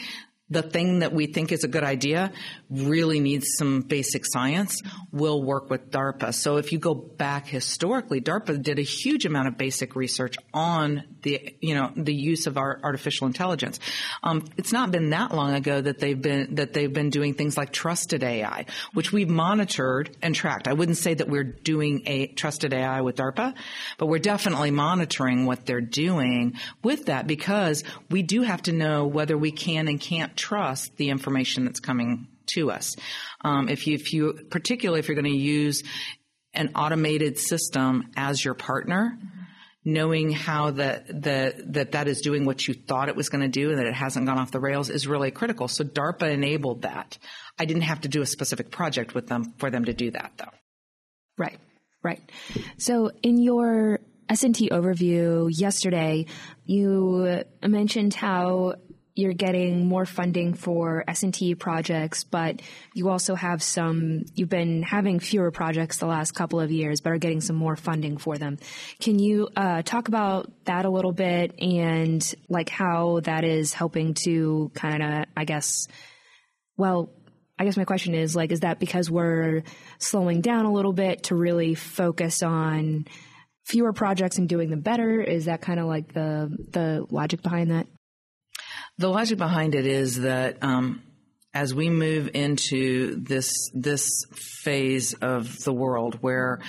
the 0.48 0.62
thing 0.62 1.00
that 1.00 1.12
we 1.12 1.26
think 1.26 1.50
is 1.50 1.64
a 1.64 1.68
good 1.68 1.82
idea 1.82 2.32
really 2.70 3.18
needs 3.18 3.56
some 3.56 3.80
basic 3.80 4.24
science, 4.24 4.80
we'll 5.10 5.42
work 5.42 5.70
with 5.70 5.90
DARPA. 5.90 6.32
So 6.32 6.56
if 6.56 6.70
you 6.70 6.78
go 6.78 6.94
back 6.94 7.48
historically, 7.48 8.20
DARPA 8.20 8.62
did 8.62 8.78
a 8.78 8.82
huge 8.82 9.26
amount 9.26 9.48
of 9.48 9.58
basic 9.58 9.96
research 9.96 10.36
on 10.54 11.02
the, 11.22 11.56
you 11.60 11.74
know, 11.74 11.90
the 11.96 12.14
use 12.14 12.46
of 12.46 12.56
our 12.58 12.78
artificial 12.84 13.26
intelligence. 13.26 13.80
Um, 14.22 14.44
it's 14.56 14.72
not 14.72 14.92
been 14.92 15.10
that 15.10 15.34
long 15.34 15.54
ago 15.54 15.80
that 15.80 15.98
they've 15.98 16.20
been, 16.20 16.54
that 16.56 16.72
they've 16.72 16.92
been 16.92 17.10
doing 17.10 17.34
things 17.34 17.56
like 17.56 17.72
trusted 17.72 18.22
AI, 18.22 18.66
which 18.92 19.12
we've 19.12 19.28
monitored 19.28 20.16
and 20.22 20.32
tracked. 20.32 20.68
I 20.68 20.74
wouldn't 20.74 20.98
say 20.98 21.14
that 21.14 21.28
we're 21.28 21.42
doing 21.44 22.02
a 22.06 22.28
trusted 22.28 22.72
AI 22.72 23.00
with 23.00 23.16
DARPA, 23.16 23.54
but 23.98 24.06
we're 24.06 24.18
definitely 24.18 24.70
monitoring 24.70 25.44
what 25.46 25.66
they're 25.66 25.80
doing 25.80 26.54
with 26.84 27.06
that 27.06 27.26
because 27.26 27.82
we 28.10 28.22
do 28.22 28.42
have 28.42 28.62
to 28.62 28.72
know 28.72 29.06
whether 29.06 29.36
we 29.36 29.50
can 29.50 29.88
and 29.88 30.00
can't 30.00 30.35
trust 30.36 30.96
the 30.96 31.10
information 31.10 31.64
that's 31.64 31.80
coming 31.80 32.28
to 32.54 32.70
us. 32.70 32.96
Um, 33.44 33.68
if 33.68 33.86
you, 33.86 33.94
if 33.94 34.12
you, 34.12 34.46
particularly 34.50 35.00
if 35.00 35.08
you're 35.08 35.20
going 35.20 35.32
to 35.32 35.38
use 35.38 35.82
an 36.54 36.70
automated 36.74 37.38
system 37.38 38.10
as 38.16 38.44
your 38.44 38.54
partner, 38.54 39.18
knowing 39.84 40.32
how 40.32 40.72
that 40.72 41.22
that 41.22 41.72
that 41.72 41.92
that 41.92 42.08
is 42.08 42.20
doing 42.20 42.44
what 42.44 42.66
you 42.66 42.74
thought 42.74 43.08
it 43.08 43.14
was 43.14 43.28
going 43.28 43.42
to 43.42 43.48
do 43.48 43.70
and 43.70 43.78
that 43.78 43.86
it 43.86 43.94
hasn't 43.94 44.26
gone 44.26 44.36
off 44.36 44.50
the 44.50 44.60
rails 44.60 44.90
is 44.90 45.06
really 45.06 45.30
critical. 45.30 45.68
So 45.68 45.84
DARPA 45.84 46.30
enabled 46.32 46.82
that. 46.82 47.18
I 47.58 47.66
didn't 47.66 47.82
have 47.82 48.00
to 48.00 48.08
do 48.08 48.20
a 48.20 48.26
specific 48.26 48.70
project 48.70 49.14
with 49.14 49.28
them 49.28 49.54
for 49.58 49.70
them 49.70 49.84
to 49.84 49.94
do 49.94 50.10
that 50.10 50.32
though. 50.36 50.50
Right. 51.38 51.58
Right. 52.02 52.20
So 52.78 53.10
in 53.22 53.38
your 53.38 54.00
S&T 54.28 54.70
overview 54.70 55.48
yesterday, 55.50 56.26
you 56.64 57.44
mentioned 57.62 58.14
how 58.14 58.74
you're 59.16 59.32
getting 59.32 59.86
more 59.86 60.04
funding 60.04 60.52
for 60.52 61.02
S&T 61.08 61.54
projects, 61.54 62.22
but 62.22 62.60
you 62.94 63.08
also 63.08 63.34
have 63.34 63.62
some, 63.62 64.26
you've 64.34 64.50
been 64.50 64.82
having 64.82 65.18
fewer 65.20 65.50
projects 65.50 65.96
the 65.96 66.06
last 66.06 66.32
couple 66.32 66.60
of 66.60 66.70
years, 66.70 67.00
but 67.00 67.12
are 67.14 67.18
getting 67.18 67.40
some 67.40 67.56
more 67.56 67.76
funding 67.76 68.18
for 68.18 68.36
them. 68.36 68.58
Can 69.00 69.18
you 69.18 69.48
uh, 69.56 69.80
talk 69.82 70.08
about 70.08 70.52
that 70.66 70.84
a 70.84 70.90
little 70.90 71.12
bit 71.12 71.58
and 71.58 72.34
like 72.50 72.68
how 72.68 73.20
that 73.20 73.42
is 73.42 73.72
helping 73.72 74.12
to 74.24 74.70
kind 74.74 75.02
of, 75.02 75.24
I 75.34 75.46
guess, 75.46 75.88
well, 76.76 77.10
I 77.58 77.64
guess 77.64 77.78
my 77.78 77.86
question 77.86 78.14
is 78.14 78.36
like, 78.36 78.52
is 78.52 78.60
that 78.60 78.78
because 78.78 79.10
we're 79.10 79.62
slowing 79.98 80.42
down 80.42 80.66
a 80.66 80.72
little 80.72 80.92
bit 80.92 81.24
to 81.24 81.34
really 81.34 81.74
focus 81.74 82.42
on 82.42 83.06
fewer 83.64 83.94
projects 83.94 84.36
and 84.36 84.46
doing 84.46 84.68
them 84.68 84.80
better? 84.80 85.22
Is 85.22 85.46
that 85.46 85.62
kind 85.62 85.80
of 85.80 85.86
like 85.86 86.12
the 86.12 86.54
the 86.72 87.06
logic 87.10 87.40
behind 87.40 87.70
that? 87.70 87.86
The 88.98 89.08
logic 89.08 89.36
behind 89.36 89.74
it 89.74 89.86
is 89.86 90.20
that 90.20 90.62
um, 90.62 91.02
as 91.52 91.74
we 91.74 91.90
move 91.90 92.30
into 92.32 93.16
this 93.16 93.70
this 93.74 94.24
phase 94.32 95.12
of 95.14 95.62
the 95.64 95.72
world 95.72 96.18
where 96.22 96.60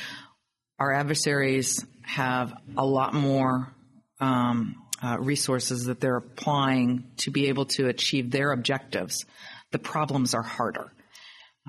our 0.78 0.94
adversaries 0.94 1.86
have 2.04 2.54
a 2.78 2.86
lot 2.86 3.14
more 3.14 3.74
um, 4.20 4.76
uh, 5.02 5.18
resources 5.20 5.86
that 5.86 6.02
they're 6.02 6.18
applying 6.18 7.06
to 7.18 7.32
be 7.32 7.48
able 7.48 7.66
to 7.66 7.88
achieve 7.88 8.30
their 8.32 8.52
objectives, 8.52 9.26
the 9.72 9.80
problems 9.80 10.34
are 10.34 10.44
harder. 10.44 10.92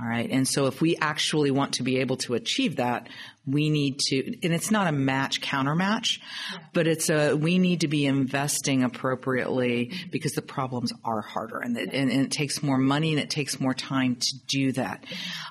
All 0.01 0.09
right. 0.09 0.31
And 0.31 0.47
so 0.47 0.67
if 0.67 0.81
we 0.81 0.97
actually 0.97 1.51
want 1.51 1.75
to 1.75 1.83
be 1.83 1.99
able 1.99 2.19
to 2.19 2.35
achieve 2.35 2.77
that, 2.77 3.09
we 3.47 3.69
need 3.69 3.99
to, 3.99 4.39
and 4.45 4.55
it's 4.55 4.71
not 4.71 4.87
a 4.87 4.93
match 4.93 5.41
counter 5.41 5.75
match, 5.75 6.21
but 6.73 6.87
it's 6.87 7.11
a, 7.11 7.35
we 7.35 7.59
need 7.59 7.81
to 7.81 7.89
be 7.89 8.07
investing 8.07 8.85
appropriately 8.85 9.93
because 10.13 10.33
the 10.33 10.43
problems 10.43 10.93
are 11.05 11.21
harder 11.21 11.59
and 11.59 11.77
it, 11.77 11.93
and, 11.93 12.13
and 12.13 12.27
it 12.27 12.31
takes 12.31 12.63
more 12.63 12.79
money 12.79 13.11
and 13.11 13.21
it 13.21 13.31
takes 13.31 13.59
more 13.59 13.75
time 13.75 14.15
to 14.17 14.39
do 14.47 14.73
that. 14.73 15.03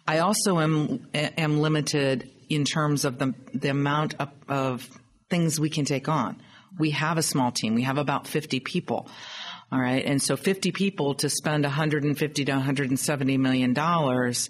I 0.07 0.19
also 0.19 0.59
am, 0.59 1.07
am 1.13 1.59
limited 1.59 2.29
in 2.47 2.63
terms 2.63 3.03
of 3.03 3.19
the, 3.19 3.33
the 3.53 3.69
amount 3.69 4.15
of, 4.19 4.29
of 4.47 4.89
things 5.29 5.59
we 5.59 5.69
can 5.69 5.83
take 5.83 6.07
on. 6.07 6.41
We 6.79 6.91
have 6.91 7.17
a 7.17 7.23
small 7.23 7.51
team. 7.51 7.75
We 7.75 7.83
have 7.83 7.97
about 7.97 8.27
50 8.27 8.61
people. 8.61 9.09
All 9.71 9.79
right. 9.79 10.03
And 10.05 10.21
so 10.21 10.38
50 10.38 10.71
people 10.71 11.15
to 11.15 11.29
spend 11.29 11.63
150 11.63 12.45
to 12.45 12.51
170 12.51 13.38
million 13.38 13.74
dollars. 13.74 14.50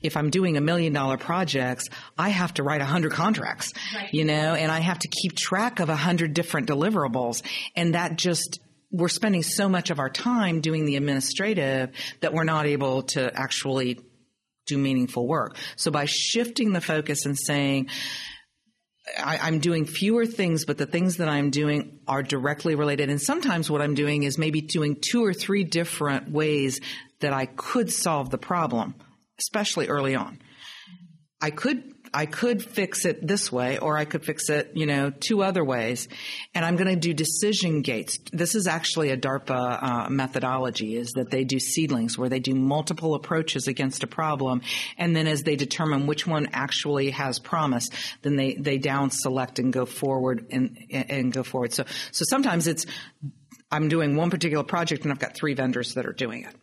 If 0.00 0.16
I'm 0.16 0.30
doing 0.30 0.56
a 0.56 0.60
million 0.60 0.92
dollar 0.92 1.16
projects, 1.18 1.88
I 2.16 2.28
have 2.28 2.54
to 2.54 2.62
write 2.62 2.80
a 2.80 2.84
hundred 2.84 3.12
contracts, 3.12 3.72
right. 3.94 4.14
you 4.14 4.24
know, 4.24 4.54
and 4.54 4.70
I 4.70 4.78
have 4.78 5.00
to 5.00 5.08
keep 5.08 5.34
track 5.36 5.80
of 5.80 5.88
a 5.88 5.96
hundred 5.96 6.34
different 6.34 6.68
deliverables. 6.68 7.42
And 7.74 7.94
that 7.94 8.16
just, 8.16 8.60
we're 8.92 9.08
spending 9.08 9.42
so 9.42 9.68
much 9.68 9.90
of 9.90 9.98
our 9.98 10.08
time 10.08 10.60
doing 10.60 10.86
the 10.86 10.94
administrative 10.94 11.90
that 12.20 12.32
we're 12.32 12.44
not 12.44 12.66
able 12.66 13.02
to 13.02 13.34
actually 13.34 13.98
do 14.68 14.78
meaningful 14.78 15.26
work. 15.26 15.56
So 15.74 15.90
by 15.90 16.04
shifting 16.04 16.72
the 16.72 16.80
focus 16.80 17.26
and 17.26 17.36
saying, 17.36 17.88
I, 19.18 19.48
am 19.48 19.60
doing 19.60 19.84
fewer 19.84 20.26
things, 20.26 20.64
but 20.64 20.78
the 20.78 20.86
things 20.86 21.18
that 21.18 21.28
I'm 21.28 21.50
doing 21.50 22.00
are 22.06 22.22
directly 22.22 22.74
related. 22.74 23.10
And 23.10 23.20
sometimes 23.20 23.70
what 23.70 23.80
I'm 23.80 23.94
doing 23.94 24.22
is 24.22 24.38
maybe 24.38 24.60
doing 24.60 24.96
two 25.00 25.24
or 25.24 25.32
three 25.32 25.64
different 25.64 26.30
ways 26.30 26.80
that 27.20 27.32
I 27.32 27.46
could 27.46 27.92
solve 27.92 28.30
the 28.30 28.38
problem, 28.38 28.94
especially 29.38 29.88
early 29.88 30.14
on. 30.14 30.38
I 31.40 31.50
could 31.50 31.97
I 32.12 32.26
could 32.26 32.62
fix 32.62 33.04
it 33.04 33.26
this 33.26 33.50
way 33.52 33.78
or 33.78 33.96
I 33.96 34.04
could 34.04 34.24
fix 34.24 34.48
it, 34.48 34.72
you 34.74 34.86
know, 34.86 35.10
two 35.10 35.42
other 35.42 35.64
ways. 35.64 36.08
And 36.54 36.64
I'm 36.64 36.76
going 36.76 36.88
to 36.88 36.96
do 36.96 37.12
decision 37.12 37.82
gates. 37.82 38.18
This 38.32 38.54
is 38.54 38.66
actually 38.66 39.10
a 39.10 39.16
DARPA 39.16 39.82
uh, 39.82 40.08
methodology 40.08 40.96
is 40.96 41.12
that 41.12 41.30
they 41.30 41.44
do 41.44 41.58
seedlings 41.58 42.16
where 42.16 42.28
they 42.28 42.40
do 42.40 42.54
multiple 42.54 43.14
approaches 43.14 43.68
against 43.68 44.02
a 44.02 44.06
problem. 44.06 44.62
And 44.96 45.14
then 45.14 45.26
as 45.26 45.42
they 45.42 45.56
determine 45.56 46.06
which 46.06 46.26
one 46.26 46.48
actually 46.52 47.10
has 47.10 47.38
promise, 47.38 47.90
then 48.22 48.36
they, 48.36 48.54
they 48.54 48.78
down 48.78 49.10
select 49.10 49.58
and 49.58 49.72
go 49.72 49.86
forward 49.86 50.46
and, 50.50 50.76
and 50.90 51.32
go 51.32 51.42
forward. 51.42 51.72
So, 51.72 51.84
so 52.12 52.24
sometimes 52.28 52.66
it's, 52.66 52.86
I'm 53.70 53.88
doing 53.88 54.16
one 54.16 54.30
particular 54.30 54.64
project 54.64 55.02
and 55.02 55.12
I've 55.12 55.18
got 55.18 55.34
three 55.34 55.54
vendors 55.54 55.94
that 55.94 56.06
are 56.06 56.12
doing 56.12 56.44
it. 56.44 56.54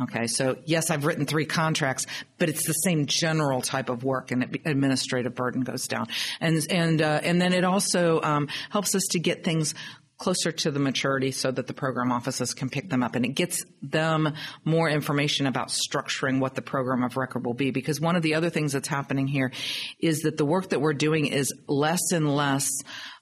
Okay, 0.00 0.26
so 0.26 0.58
yes, 0.66 0.90
I've 0.90 1.06
written 1.06 1.24
three 1.24 1.46
contracts, 1.46 2.04
but 2.36 2.50
it's 2.50 2.66
the 2.66 2.74
same 2.74 3.06
general 3.06 3.62
type 3.62 3.88
of 3.88 4.04
work, 4.04 4.30
and 4.30 4.58
administrative 4.66 5.34
burden 5.34 5.62
goes 5.62 5.88
down, 5.88 6.08
and 6.38 6.66
and 6.70 7.00
uh, 7.00 7.20
and 7.22 7.40
then 7.40 7.54
it 7.54 7.64
also 7.64 8.20
um, 8.20 8.48
helps 8.68 8.94
us 8.94 9.04
to 9.12 9.18
get 9.18 9.42
things 9.42 9.74
closer 10.18 10.50
to 10.50 10.70
the 10.70 10.78
maturity 10.78 11.30
so 11.30 11.50
that 11.50 11.66
the 11.66 11.74
program 11.74 12.10
offices 12.10 12.54
can 12.54 12.70
pick 12.70 12.88
them 12.88 13.02
up. 13.02 13.14
And 13.14 13.24
it 13.24 13.34
gets 13.34 13.64
them 13.82 14.32
more 14.64 14.88
information 14.88 15.46
about 15.46 15.68
structuring 15.68 16.40
what 16.40 16.54
the 16.54 16.62
program 16.62 17.02
of 17.02 17.16
record 17.16 17.44
will 17.44 17.54
be. 17.54 17.70
Because 17.70 18.00
one 18.00 18.16
of 18.16 18.22
the 18.22 18.34
other 18.34 18.50
things 18.50 18.72
that's 18.72 18.88
happening 18.88 19.26
here 19.26 19.52
is 20.00 20.22
that 20.22 20.36
the 20.36 20.44
work 20.44 20.70
that 20.70 20.80
we're 20.80 20.94
doing 20.94 21.26
is 21.26 21.52
less 21.68 22.12
and 22.12 22.34
less 22.34 22.70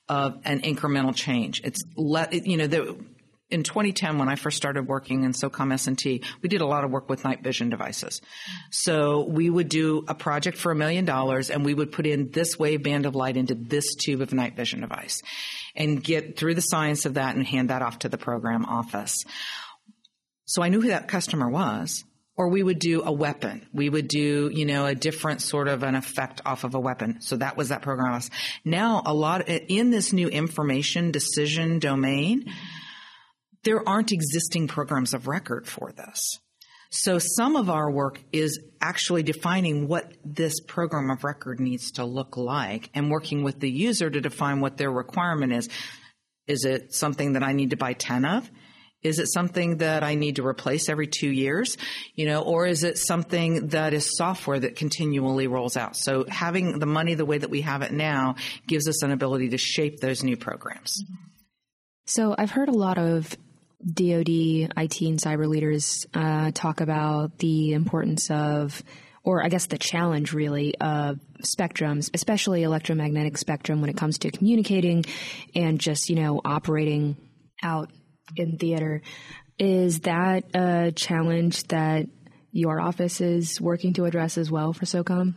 of 0.08 0.40
an 0.44 0.60
incremental 0.60 1.14
change. 1.14 1.62
It's 1.64 1.82
you 1.96 2.56
know 2.56 2.66
the 2.66 3.04
in 3.54 3.62
2010, 3.62 4.18
when 4.18 4.28
I 4.28 4.34
first 4.34 4.56
started 4.56 4.88
working 4.88 5.22
in 5.22 5.32
SOCOM 5.32 5.72
S&T, 5.72 6.22
we 6.42 6.48
did 6.48 6.60
a 6.60 6.66
lot 6.66 6.82
of 6.82 6.90
work 6.90 7.08
with 7.08 7.24
night 7.24 7.42
vision 7.42 7.68
devices. 7.70 8.20
So 8.70 9.24
we 9.28 9.48
would 9.48 9.68
do 9.68 10.04
a 10.08 10.14
project 10.14 10.58
for 10.58 10.72
a 10.72 10.74
million 10.74 11.04
dollars 11.04 11.50
and 11.50 11.64
we 11.64 11.72
would 11.72 11.92
put 11.92 12.04
in 12.04 12.32
this 12.32 12.58
wave 12.58 12.82
band 12.82 13.06
of 13.06 13.14
light 13.14 13.36
into 13.36 13.54
this 13.54 13.94
tube 13.94 14.20
of 14.20 14.32
night 14.32 14.56
vision 14.56 14.80
device 14.80 15.22
and 15.76 16.02
get 16.02 16.36
through 16.36 16.56
the 16.56 16.62
science 16.62 17.06
of 17.06 17.14
that 17.14 17.36
and 17.36 17.46
hand 17.46 17.70
that 17.70 17.80
off 17.80 18.00
to 18.00 18.08
the 18.08 18.18
program 18.18 18.64
office. 18.64 19.22
So 20.46 20.60
I 20.60 20.68
knew 20.68 20.80
who 20.80 20.88
that 20.88 21.06
customer 21.06 21.48
was. 21.48 22.04
Or 22.36 22.48
we 22.48 22.64
would 22.64 22.80
do 22.80 23.04
a 23.04 23.12
weapon. 23.12 23.64
We 23.72 23.88
would 23.88 24.08
do, 24.08 24.50
you 24.52 24.66
know, 24.66 24.86
a 24.86 24.94
different 24.96 25.40
sort 25.40 25.68
of 25.68 25.84
an 25.84 25.94
effect 25.94 26.40
off 26.44 26.64
of 26.64 26.74
a 26.74 26.80
weapon. 26.80 27.20
So 27.20 27.36
that 27.36 27.56
was 27.56 27.68
that 27.68 27.82
program. 27.82 28.20
Now 28.64 29.04
a 29.06 29.14
lot 29.14 29.48
in 29.48 29.92
this 29.92 30.12
new 30.12 30.26
information 30.26 31.12
decision 31.12 31.78
domain, 31.78 32.52
there 33.64 33.86
aren't 33.88 34.12
existing 34.12 34.68
programs 34.68 35.14
of 35.14 35.26
record 35.26 35.66
for 35.66 35.92
this. 35.92 36.38
So 36.90 37.18
some 37.18 37.56
of 37.56 37.70
our 37.70 37.90
work 37.90 38.20
is 38.30 38.60
actually 38.80 39.24
defining 39.24 39.88
what 39.88 40.12
this 40.24 40.60
program 40.60 41.10
of 41.10 41.24
record 41.24 41.58
needs 41.58 41.90
to 41.92 42.04
look 42.04 42.36
like 42.36 42.88
and 42.94 43.10
working 43.10 43.42
with 43.42 43.58
the 43.58 43.70
user 43.70 44.08
to 44.08 44.20
define 44.20 44.60
what 44.60 44.76
their 44.76 44.92
requirement 44.92 45.52
is. 45.52 45.68
Is 46.46 46.64
it 46.64 46.94
something 46.94 47.32
that 47.32 47.42
I 47.42 47.52
need 47.52 47.70
to 47.70 47.76
buy 47.76 47.94
10 47.94 48.24
of? 48.24 48.48
Is 49.02 49.18
it 49.18 49.26
something 49.26 49.78
that 49.78 50.02
I 50.04 50.14
need 50.14 50.36
to 50.36 50.46
replace 50.46 50.88
every 50.88 51.06
two 51.06 51.28
years? 51.28 51.76
You 52.14 52.26
know, 52.26 52.42
or 52.42 52.64
is 52.64 52.84
it 52.84 52.96
something 52.96 53.68
that 53.68 53.92
is 53.92 54.16
software 54.16 54.60
that 54.60 54.76
continually 54.76 55.46
rolls 55.46 55.76
out? 55.76 55.96
So 55.96 56.24
having 56.28 56.78
the 56.78 56.86
money 56.86 57.14
the 57.14 57.26
way 57.26 57.38
that 57.38 57.50
we 57.50 57.62
have 57.62 57.82
it 57.82 57.92
now 57.92 58.36
gives 58.68 58.88
us 58.88 59.02
an 59.02 59.10
ability 59.10 59.50
to 59.50 59.58
shape 59.58 59.98
those 59.98 60.22
new 60.22 60.36
programs. 60.36 61.02
So 62.06 62.34
I've 62.38 62.50
heard 62.50 62.68
a 62.68 62.72
lot 62.72 62.98
of 62.98 63.36
DoD 63.84 64.28
IT 64.28 65.00
and 65.02 65.18
cyber 65.18 65.46
leaders 65.46 66.06
uh, 66.14 66.50
talk 66.52 66.80
about 66.80 67.38
the 67.38 67.72
importance 67.72 68.30
of, 68.30 68.82
or 69.22 69.44
I 69.44 69.48
guess 69.48 69.66
the 69.66 69.78
challenge 69.78 70.32
really 70.32 70.74
of 70.78 71.18
spectrums, 71.42 72.10
especially 72.14 72.62
electromagnetic 72.62 73.38
spectrum 73.38 73.80
when 73.80 73.90
it 73.90 73.96
comes 73.96 74.18
to 74.18 74.30
communicating 74.30 75.04
and 75.54 75.78
just, 75.78 76.08
you 76.08 76.16
know, 76.16 76.40
operating 76.44 77.16
out 77.62 77.90
in 78.36 78.58
theater. 78.58 79.02
Is 79.58 80.00
that 80.00 80.44
a 80.54 80.92
challenge 80.92 81.64
that 81.64 82.06
your 82.50 82.80
office 82.80 83.20
is 83.20 83.60
working 83.60 83.92
to 83.94 84.04
address 84.04 84.38
as 84.38 84.50
well 84.50 84.72
for 84.72 84.84
SOCOM? 84.84 85.34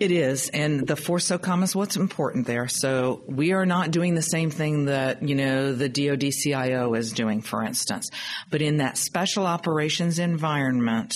It 0.00 0.10
is, 0.10 0.48
and 0.48 0.86
the 0.86 0.96
for 0.96 1.18
SOCOM 1.18 1.62
is 1.62 1.76
what's 1.76 1.96
important 1.96 2.46
there. 2.46 2.68
So 2.68 3.20
we 3.26 3.52
are 3.52 3.66
not 3.66 3.90
doing 3.90 4.14
the 4.14 4.22
same 4.22 4.50
thing 4.50 4.86
that, 4.86 5.22
you 5.22 5.34
know, 5.34 5.74
the 5.74 5.90
DoD 5.90 6.32
CIO 6.32 6.94
is 6.94 7.12
doing, 7.12 7.42
for 7.42 7.62
instance. 7.62 8.08
But 8.48 8.62
in 8.62 8.78
that 8.78 8.96
special 8.96 9.46
operations 9.46 10.18
environment, 10.18 11.14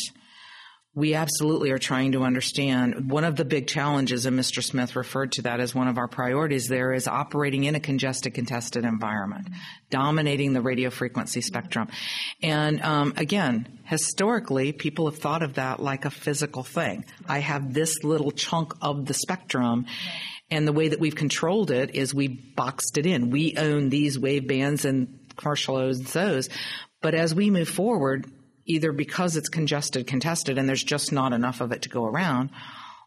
we 0.96 1.14
absolutely 1.14 1.72
are 1.72 1.78
trying 1.78 2.12
to 2.12 2.22
understand 2.22 3.10
one 3.10 3.24
of 3.24 3.34
the 3.34 3.44
big 3.44 3.66
challenges, 3.66 4.26
and 4.26 4.38
Mr. 4.38 4.62
Smith 4.62 4.94
referred 4.94 5.32
to 5.32 5.42
that 5.42 5.58
as 5.58 5.74
one 5.74 5.88
of 5.88 5.98
our 5.98 6.06
priorities 6.06 6.68
there, 6.68 6.92
is 6.92 7.08
operating 7.08 7.64
in 7.64 7.74
a 7.74 7.80
congested, 7.80 8.34
contested 8.34 8.84
environment, 8.84 9.48
dominating 9.90 10.52
the 10.52 10.60
radio 10.60 10.90
frequency 10.90 11.40
spectrum. 11.40 11.88
And 12.42 12.80
um, 12.82 13.12
again, 13.16 13.80
historically, 13.84 14.72
people 14.72 15.10
have 15.10 15.18
thought 15.18 15.42
of 15.42 15.54
that 15.54 15.80
like 15.80 16.04
a 16.04 16.10
physical 16.10 16.62
thing. 16.62 17.04
I 17.26 17.40
have 17.40 17.74
this 17.74 18.04
little 18.04 18.30
chunk 18.30 18.74
of 18.80 19.06
the 19.06 19.14
spectrum. 19.14 19.86
And 20.50 20.68
the 20.68 20.72
way 20.72 20.88
that 20.88 21.00
we've 21.00 21.16
controlled 21.16 21.72
it 21.72 21.96
is 21.96 22.14
we 22.14 22.28
boxed 22.28 22.98
it 22.98 23.06
in. 23.06 23.30
We 23.30 23.56
own 23.56 23.88
these 23.88 24.16
wave 24.16 24.46
bands 24.46 24.84
and 24.84 25.18
commercial 25.36 25.76
owns 25.76 26.12
those. 26.12 26.48
But 27.02 27.14
as 27.14 27.34
we 27.34 27.50
move 27.50 27.68
forward, 27.68 28.30
either 28.66 28.92
because 28.92 29.36
it's 29.36 29.48
congested, 29.48 30.06
contested, 30.06 30.58
and 30.58 30.68
there's 30.68 30.84
just 30.84 31.12
not 31.12 31.32
enough 31.32 31.60
of 31.60 31.72
it 31.72 31.82
to 31.82 31.88
go 31.88 32.04
around, 32.04 32.50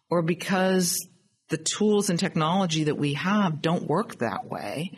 or 0.09 0.21
because 0.21 1.07
the 1.49 1.57
tools 1.57 2.09
and 2.09 2.19
technology 2.19 2.85
that 2.85 2.95
we 2.95 3.13
have 3.13 3.61
don't 3.61 3.87
work 3.87 4.17
that 4.19 4.45
way. 4.45 4.91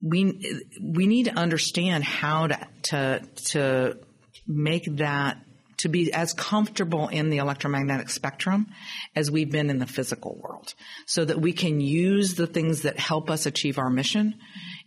We 0.00 0.60
we 0.82 1.06
need 1.06 1.24
to 1.24 1.32
understand 1.32 2.04
how 2.04 2.46
to 2.48 2.58
to 2.84 3.22
to 3.46 3.98
make 4.46 4.84
that 4.96 5.38
to 5.78 5.88
be 5.88 6.12
as 6.12 6.32
comfortable 6.32 7.08
in 7.08 7.30
the 7.30 7.38
electromagnetic 7.38 8.10
spectrum 8.10 8.66
as 9.14 9.30
we've 9.30 9.50
been 9.50 9.70
in 9.70 9.78
the 9.78 9.86
physical 9.86 10.38
world 10.42 10.74
so 11.06 11.24
that 11.24 11.40
we 11.40 11.52
can 11.52 11.80
use 11.80 12.34
the 12.34 12.46
things 12.46 12.82
that 12.82 12.98
help 12.98 13.30
us 13.30 13.46
achieve 13.46 13.78
our 13.78 13.90
mission 13.90 14.34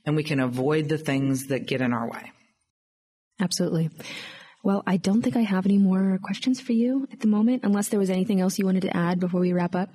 and 0.06 0.16
we 0.16 0.24
can 0.24 0.40
avoid 0.40 0.90
the 0.90 0.98
things 0.98 1.48
that 1.48 1.66
get 1.66 1.82
in 1.82 1.94
our 1.94 2.10
way. 2.10 2.32
Absolutely. 3.42 3.90
Well, 4.64 4.84
I 4.86 4.98
don't 4.98 5.24
think 5.24 5.36
I 5.36 5.42
have 5.42 5.66
any 5.66 5.80
more 5.80 6.20
questions 6.24 6.62
for 6.62 6.74
you 6.74 7.08
at 7.12 7.20
the 7.20 7.28
moment, 7.28 7.64
unless 7.64 7.90
there 7.90 8.00
was 8.00 8.12
anything 8.12 8.40
else 8.40 8.60
you 8.60 8.66
wanted 8.66 8.84
to 8.84 8.96
add 8.96 9.20
before 9.20 9.42
we 9.42 9.54
wrap 9.54 9.76
up. 9.76 9.90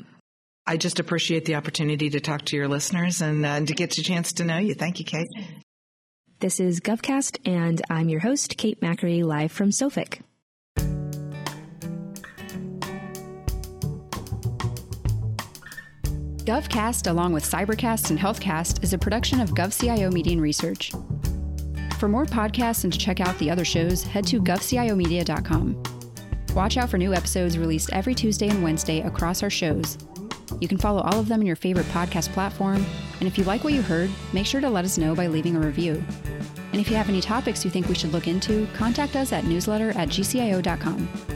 I 0.67 0.77
just 0.77 0.99
appreciate 0.99 1.45
the 1.45 1.55
opportunity 1.55 2.11
to 2.11 2.19
talk 2.19 2.45
to 2.47 2.57
your 2.57 2.67
listeners 2.67 3.23
and 3.23 3.47
uh, 3.47 3.61
to 3.61 3.73
get 3.73 3.97
a 3.97 4.03
chance 4.03 4.33
to 4.35 4.45
know 4.45 4.59
you. 4.59 4.75
Thank 4.75 4.99
you, 4.99 5.05
Kate. 5.05 5.29
This 6.41 6.59
is 6.59 6.81
GovCast, 6.81 7.39
and 7.47 7.81
I'm 7.89 8.09
your 8.09 8.21
host, 8.21 8.57
Kate 8.57 8.81
Macri, 8.81 9.23
live 9.23 9.53
from 9.53 9.71
SOFIC. 9.71 10.21
GovCast, 16.45 17.11
along 17.11 17.33
with 17.33 17.45
Cybercast 17.45 18.11
and 18.11 18.19
HealthCast, 18.19 18.83
is 18.83 18.93
a 18.93 18.99
production 18.99 19.41
of 19.41 19.51
GovCIO 19.51 20.13
Media 20.13 20.33
and 20.33 20.43
Research. 20.43 20.93
For 21.99 22.09
more 22.09 22.27
podcasts 22.27 22.85
and 22.85 22.93
to 22.93 22.99
check 22.99 23.21
out 23.21 23.39
the 23.39 23.51
other 23.51 23.65
shows, 23.65 24.03
head 24.03 24.27
to 24.27 24.41
govciomedia.com. 24.41 25.83
Watch 26.55 26.77
out 26.77 26.91
for 26.91 26.99
new 26.99 27.15
episodes 27.15 27.59
released 27.59 27.91
every 27.93 28.15
Tuesday 28.15 28.49
and 28.49 28.63
Wednesday 28.63 29.01
across 29.01 29.43
our 29.43 29.51
shows. 29.51 29.97
You 30.61 30.69
can 30.69 30.79
follow 30.79 31.01
all 31.03 31.19
of 31.19 31.29
them 31.29 31.41
in 31.41 31.47
your 31.47 31.57
favorite 31.57 31.87
podcast 31.87 32.33
platform, 32.33 32.85
and 33.21 33.27
if 33.27 33.37
you 33.39 33.45
like 33.45 33.65
what 33.65 33.73
you 33.73 33.83
heard, 33.83 34.11
make 34.33 34.47
sure 34.47 34.61
to 34.61 34.71
let 34.71 34.85
us 34.85 34.99
know 34.99 35.15
by 35.15 35.27
leaving 35.27 35.57
a 35.57 35.61
review. 35.61 36.03
And 36.73 36.81
if 36.81 36.91
you 36.91 36.97
have 36.97 37.09
any 37.09 37.21
topics 37.21 37.65
you 37.65 37.71
think 37.71 37.89
we 37.89 37.95
should 37.95 38.13
look 38.13 38.29
into, 38.29 38.67
contact 38.75 39.17
us 39.17 39.33
at 39.33 39.45
newsletter 39.45 39.91
at 39.91 40.09
gcio.com. 40.09 41.36